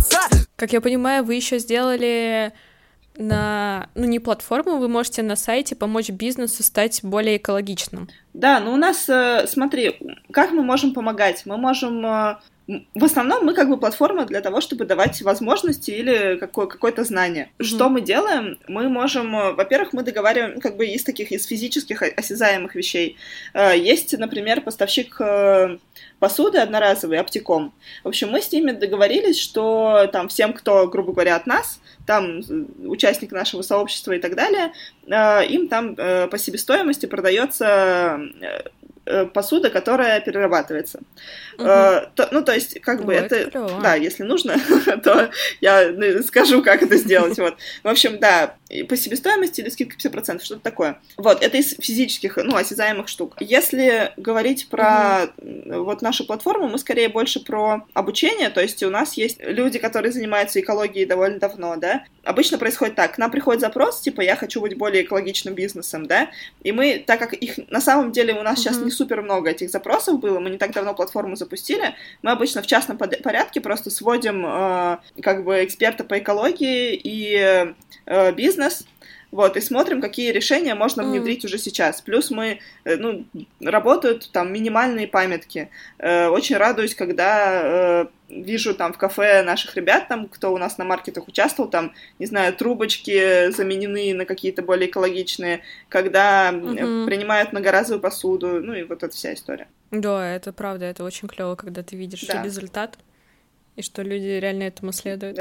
Как 0.57 0.73
я 0.73 0.81
понимаю, 0.81 1.23
вы 1.23 1.35
еще 1.35 1.59
сделали 1.59 2.55
на, 3.19 3.91
ну 3.95 4.07
не 4.07 4.19
платформу, 4.19 4.79
вы 4.79 4.88
можете 4.88 5.23
на 5.23 5.37
сайте 5.37 5.77
помочь 5.77 6.09
бизнесу 6.09 6.62
стать 6.62 7.01
более 7.03 7.37
экологичным. 7.37 8.09
Да, 8.33 8.61
но 8.61 8.73
у 8.73 8.77
нас, 8.77 9.07
э, 9.11 9.47
смотри, 9.47 9.99
как 10.33 10.53
мы 10.53 10.62
можем 10.62 10.95
помогать? 10.95 11.43
Мы 11.45 11.59
можем... 11.59 12.38
В 12.95 13.05
основном 13.05 13.45
мы 13.45 13.55
как 13.55 13.69
бы 13.69 13.77
платформа 13.77 14.25
для 14.25 14.41
того, 14.41 14.61
чтобы 14.61 14.85
давать 14.85 15.21
возможности 15.23 15.91
или 15.91 16.37
какое- 16.37 16.67
какое-то 16.67 17.05
знание. 17.05 17.51
Мгм. 17.59 17.67
Что 17.67 17.89
мы 17.89 18.01
делаем? 18.01 18.59
Мы 18.69 18.89
можем, 18.89 19.37
э, 19.37 19.53
во-первых, 19.53 19.93
мы 19.93 20.03
договариваем 20.03 20.61
как 20.61 20.77
бы 20.77 20.87
из 20.87 21.05
таких, 21.05 21.33
из 21.33 21.47
физических 21.47 22.03
осязаемых 22.03 22.75
вещей. 22.75 23.17
Э, 23.55 23.77
Есть, 23.77 24.17
например, 24.19 24.61
поставщик 24.61 25.17
э, 25.21 25.79
посуды 26.19 26.59
одноразовый, 26.59 27.19
Аптеком. 27.19 27.73
В 28.05 28.09
общем, 28.09 28.31
мы 28.31 28.41
с 28.41 28.53
ними 28.53 28.73
договорились, 28.73 29.41
что 29.41 30.09
там 30.13 30.29
всем, 30.29 30.53
кто, 30.53 30.87
грубо 30.87 31.13
говоря, 31.13 31.37
от 31.37 31.47
нас, 31.47 31.81
там 32.07 32.43
участник 32.85 33.33
нашего 33.33 33.63
сообщества 33.63 34.13
и 34.13 34.19
так 34.19 34.35
далее, 34.35 34.73
им 35.49 35.69
там 35.69 35.95
по 35.95 36.39
себестоимости 36.39 37.07
продается 37.07 38.21
посуда, 39.33 39.70
которая 39.70 40.20
перерабатывается. 40.20 41.01
Мгм. 41.59 41.66
Э, 41.66 42.09
то- 42.14 42.29
ну, 42.33 42.42
то 42.42 42.55
есть, 42.55 42.81
как 42.81 43.05
бы 43.05 43.14
О, 43.14 43.16
это... 43.16 43.37
это. 43.37 43.79
Да, 43.83 43.94
если 43.94 44.22
нужно, 44.22 44.57
то 45.05 45.31
я 45.61 45.90
ну, 45.92 46.22
скажу, 46.22 46.62
как 46.62 46.83
это 46.83 46.96
сделать. 46.96 47.38
Вот. 47.38 47.57
В 47.83 47.88
общем, 47.88 48.18
да, 48.18 48.57
по 48.89 48.97
себестоимости 48.97 49.61
или 49.61 49.69
скидка 49.69 49.97
50%, 49.97 50.43
что-то 50.43 50.63
такое. 50.63 50.99
Вот, 51.17 51.43
это 51.43 51.57
из 51.59 51.75
физических, 51.79 52.37
ну, 52.37 52.57
осязаемых 52.57 53.09
штук. 53.09 53.37
Если 53.41 54.13
говорить 54.17 54.69
про 54.69 55.33
м, 55.39 55.85
вот 55.85 56.03
нашу 56.03 56.27
платформу, 56.27 56.69
мы 56.69 56.79
скорее 56.79 57.09
больше 57.09 57.41
про 57.41 57.83
обучение, 57.95 58.49
то 58.51 58.61
есть 58.63 58.83
у 58.83 58.91
нас 58.91 59.15
есть 59.15 59.39
люди, 59.41 59.79
которые 59.79 60.13
занимаются 60.13 60.61
экологией 60.61 61.07
довольно 61.07 61.39
давно, 61.39 61.77
да. 61.77 62.05
Обычно 62.25 62.57
происходит 62.59 62.95
так, 62.95 63.15
к 63.17 63.19
нам 63.19 63.31
приходит 63.31 63.61
запрос, 63.61 64.01
типа, 64.01 64.21
я 64.21 64.37
хочу 64.37 64.61
быть 64.61 64.77
более 64.77 65.03
экологичным 65.03 65.55
бизнесом, 65.55 66.07
да, 66.07 66.31
и 66.63 66.73
мы, 66.73 67.03
так 67.05 67.19
как 67.19 67.35
их 67.35 67.59
на 67.71 67.81
самом 67.81 68.13
деле 68.13 68.35
у 68.35 68.43
нас 68.43 68.59
сейчас 68.59 68.77
Мгм. 68.77 68.85
не 68.87 68.91
супер 68.93 69.23
много 69.23 69.51
этих 69.51 69.71
запросов 69.71 70.21
было, 70.21 70.39
мы 70.39 70.51
не 70.51 70.59
так 70.59 70.73
давно 70.73 70.95
платформу 70.95 71.37
запустили, 71.37 71.95
мы 72.23 72.31
обычно 72.31 72.63
в 72.63 72.67
частном 72.67 72.97
порядке 72.97 73.61
просто 73.61 73.91
сводим 73.91 74.45
э, 74.47 74.99
как 75.21 75.45
бы 75.45 75.65
эксперта 75.65 76.05
по 76.05 76.19
экологии 76.19 76.95
и 76.95 77.75
э, 78.07 78.33
бизнес, 78.33 78.62
вот, 79.31 79.57
и 79.57 79.61
смотрим, 79.62 80.03
какие 80.03 80.31
решения 80.31 80.75
можно 80.75 81.03
внедрить 81.05 81.44
уже 81.44 81.57
сейчас. 81.59 82.03
Плюс 82.03 82.31
мы, 82.31 82.61
э, 82.85 82.96
ну, 82.96 83.25
работают 83.64 84.31
там 84.31 84.53
минимальные 84.53 85.07
памятки. 85.09 85.70
Э, 85.98 86.27
очень 86.29 86.57
радуюсь, 86.59 86.94
когда 86.94 87.62
э, 87.64 88.07
вижу 88.29 88.75
там 88.75 88.92
в 88.92 88.98
кафе 88.98 89.42
наших 89.42 89.75
ребят, 89.75 90.09
там, 90.09 90.29
кто 90.29 90.53
у 90.53 90.59
нас 90.59 90.77
на 90.77 90.85
маркетах 90.85 91.29
участвовал, 91.29 91.70
там, 91.70 91.94
не 92.18 92.27
знаю, 92.27 92.53
трубочки 92.53 93.51
заменены 93.51 94.12
на 94.12 94.27
какие-то 94.27 94.61
более 94.62 94.90
экологичные, 94.90 95.62
когда 95.88 96.53
Мгм. 96.53 97.07
принимают 97.07 97.53
многоразовую 97.53 98.01
посуду, 98.03 98.61
ну 98.61 98.75
и 98.75 98.83
вот 98.83 99.03
эта 99.03 99.14
вся 99.14 99.33
история. 99.33 99.66
Да, 99.90 100.35
это 100.35 100.53
правда, 100.53 100.85
это 100.85 101.05
очень 101.05 101.29
клево, 101.29 101.55
когда 101.55 101.83
ты 101.83 101.96
видишь 101.96 102.27
Да. 102.27 102.42
результат 102.42 102.98
и 103.77 103.83
что 103.83 104.03
люди 104.03 104.39
реально 104.41 104.65
этому 104.65 104.93
следуют. 104.93 105.39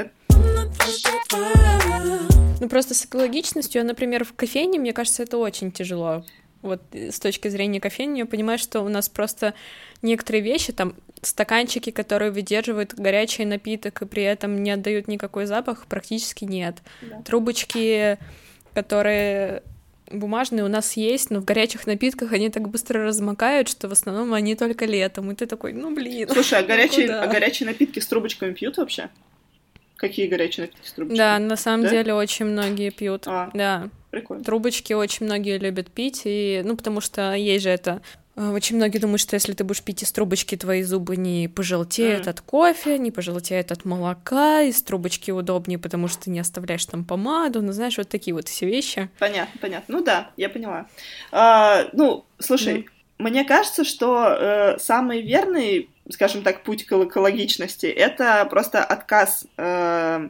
Ну 2.59 2.69
просто 2.69 2.93
с 2.93 3.05
экологичностью, 3.05 3.83
например, 3.85 4.23
в 4.23 4.33
кофейне, 4.33 4.79
мне 4.79 4.93
кажется, 4.93 5.23
это 5.23 5.37
очень 5.37 5.71
тяжело. 5.71 6.23
Вот 6.61 6.81
э, 6.91 7.11
с 7.11 7.19
точки 7.19 7.47
зрения 7.47 7.79
кофейни, 7.79 8.19
я 8.19 8.25
понимаю, 8.25 8.59
что 8.59 8.81
у 8.81 8.89
нас 8.89 9.09
просто 9.09 9.55
некоторые 10.03 10.43
вещи, 10.43 10.71
там 10.71 10.95
стаканчики, 11.21 11.89
которые 11.89 12.31
выдерживают 12.31 12.93
горячий 12.93 13.45
напиток 13.45 14.01
и 14.01 14.05
при 14.05 14.23
этом 14.23 14.61
не 14.61 14.71
отдают 14.71 15.07
никакой 15.07 15.45
запах, 15.45 15.85
практически 15.87 16.45
нет. 16.45 16.77
Да. 17.01 17.21
Трубочки, 17.23 18.17
которые 18.73 19.63
бумажные 20.13 20.63
у 20.63 20.67
нас 20.67 20.93
есть, 20.97 21.29
но 21.29 21.39
в 21.41 21.45
горячих 21.45 21.87
напитках 21.87 22.31
они 22.33 22.49
так 22.49 22.69
быстро 22.69 23.03
размокают, 23.03 23.67
что 23.69 23.87
в 23.87 23.91
основном 23.91 24.33
они 24.33 24.55
только 24.55 24.85
летом. 24.85 25.31
И 25.31 25.35
ты 25.35 25.45
такой, 25.45 25.73
ну 25.73 25.93
блин. 25.93 26.29
Слушай, 26.31 26.59
а 26.59 26.61
ну 26.63 26.67
горячие, 26.67 27.09
а 27.09 27.27
горячие 27.27 27.67
напитки 27.67 27.99
с 27.99 28.07
трубочками 28.07 28.53
пьют 28.53 28.77
вообще? 28.77 29.09
Какие 29.95 30.27
горячие 30.27 30.65
напитки 30.67 30.87
с 30.87 30.93
трубочками? 30.93 31.17
Да, 31.17 31.39
на 31.39 31.55
самом 31.55 31.83
Да? 31.83 31.89
деле 31.91 32.13
очень 32.13 32.45
многие 32.45 32.89
пьют. 32.89 33.23
А. 33.27 33.49
Да. 33.53 33.89
Прикольно. 34.09 34.43
Трубочки 34.43 34.93
очень 34.93 35.25
многие 35.25 35.57
любят 35.57 35.89
пить, 35.89 36.23
и, 36.25 36.61
ну, 36.65 36.75
потому 36.75 36.99
что 36.99 37.33
есть 37.33 37.63
же 37.63 37.69
это 37.69 38.01
очень 38.49 38.77
многие 38.77 38.97
думают, 38.97 39.21
что 39.21 39.35
если 39.35 39.53
ты 39.53 39.63
будешь 39.63 39.83
пить 39.83 40.03
из 40.03 40.11
трубочки, 40.11 40.55
твои 40.55 40.83
зубы 40.83 41.17
не 41.17 41.47
пожелтеют 41.47 42.27
mm. 42.27 42.29
от 42.29 42.41
кофе, 42.41 42.97
не 42.97 43.11
пожелтеют 43.11 43.71
от 43.71 43.85
молока, 43.85 44.61
из 44.61 44.81
трубочки 44.81 45.31
удобнее, 45.31 45.77
потому 45.77 46.07
что 46.07 46.23
ты 46.23 46.29
не 46.31 46.39
оставляешь 46.39 46.85
там 46.85 47.03
помаду, 47.05 47.61
ну, 47.61 47.71
знаешь, 47.71 47.97
вот 47.97 48.09
такие 48.09 48.33
вот 48.33 48.47
все 48.47 48.65
вещи. 48.65 49.09
Понятно, 49.19 49.59
понятно. 49.59 49.95
Ну 49.95 50.03
да, 50.03 50.31
я 50.37 50.49
поняла. 50.49 50.87
А, 51.31 51.87
ну, 51.93 52.25
слушай, 52.39 52.79
mm. 52.79 52.85
мне 53.19 53.43
кажется, 53.43 53.83
что 53.83 54.27
э, 54.27 54.79
самый 54.79 55.21
верный, 55.21 55.89
скажем 56.09 56.41
так, 56.41 56.63
путь 56.63 56.85
к 56.85 56.93
экологичности— 56.93 57.85
это 57.87 58.45
просто 58.49 58.83
отказ... 58.83 59.45
Э, 59.57 60.29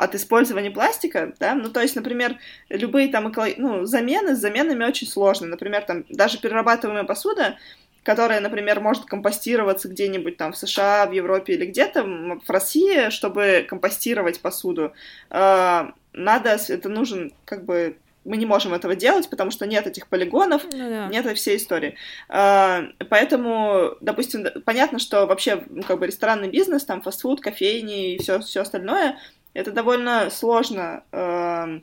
от 0.00 0.14
использования 0.14 0.70
пластика, 0.70 1.34
да, 1.38 1.54
ну, 1.54 1.68
то 1.70 1.80
есть, 1.80 1.94
например, 1.94 2.36
любые 2.70 3.08
там 3.08 3.30
эколог... 3.30 3.58
ну, 3.58 3.84
замены, 3.84 4.34
с 4.34 4.38
заменами 4.38 4.84
очень 4.84 5.06
сложно, 5.06 5.46
например, 5.46 5.82
там, 5.82 6.06
даже 6.08 6.38
перерабатываемая 6.38 7.04
посуда, 7.04 7.58
которая, 8.02 8.40
например, 8.40 8.80
может 8.80 9.04
компостироваться 9.04 9.88
где-нибудь 9.88 10.38
там 10.38 10.52
в 10.52 10.56
США, 10.56 11.06
в 11.06 11.12
Европе 11.12 11.52
или 11.52 11.66
где-то, 11.66 12.02
в 12.02 12.48
России, 12.48 13.10
чтобы 13.10 13.66
компостировать 13.68 14.40
посуду, 14.40 14.94
э, 15.28 15.90
надо, 16.14 16.58
это 16.68 16.88
нужен, 16.88 17.34
как 17.44 17.66
бы, 17.66 17.98
мы 18.24 18.38
не 18.38 18.46
можем 18.46 18.72
этого 18.72 18.96
делать, 18.96 19.28
потому 19.28 19.50
что 19.50 19.66
нет 19.66 19.86
этих 19.86 20.06
полигонов, 20.06 20.62
ну, 20.72 20.78
да. 20.78 21.08
нет 21.08 21.26
этой 21.26 21.34
всей 21.34 21.58
истории. 21.58 21.96
Э, 22.30 22.84
поэтому, 23.10 23.96
допустим, 24.00 24.46
понятно, 24.64 24.98
что 24.98 25.26
вообще, 25.26 25.62
ну, 25.68 25.82
как 25.82 25.98
бы, 25.98 26.06
ресторанный 26.06 26.48
бизнес, 26.48 26.86
там, 26.86 27.02
фастфуд, 27.02 27.42
кофейни 27.42 28.14
и 28.14 28.18
все, 28.18 28.40
все 28.40 28.62
остальное— 28.62 29.18
это 29.60 29.72
довольно 29.72 30.30
сложно 30.30 31.04
э, 31.12 31.80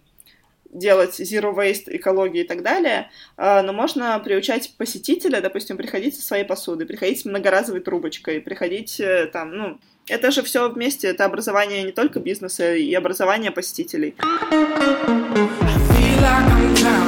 делать 0.72 1.20
zero 1.20 1.56
waste, 1.56 1.84
экологии 1.88 2.42
и 2.42 2.48
так 2.48 2.64
далее, 2.64 3.10
э, 3.38 3.62
но 3.62 3.74
можно 3.74 4.20
приучать 4.20 4.74
посетителя, 4.78 5.42
допустим, 5.42 5.78
приходить 5.78 6.16
со 6.16 6.22
своей 6.22 6.44
посудой, 6.44 6.88
приходить 6.88 7.22
с 7.22 7.26
многоразовой 7.26 7.82
трубочкой, 7.82 8.42
приходить 8.42 9.00
э, 9.00 9.28
там, 9.32 9.52
ну, 9.52 9.80
это 10.08 10.32
же 10.32 10.42
все 10.42 10.70
вместе, 10.70 11.08
это 11.08 11.26
образование 11.26 11.84
не 11.84 11.92
только 11.92 12.20
бизнеса 12.20 12.74
и 12.76 12.94
образование 12.94 13.52
посетителей. 13.52 14.16
I 14.20 15.78
feel 15.90 16.84
like 16.84 17.07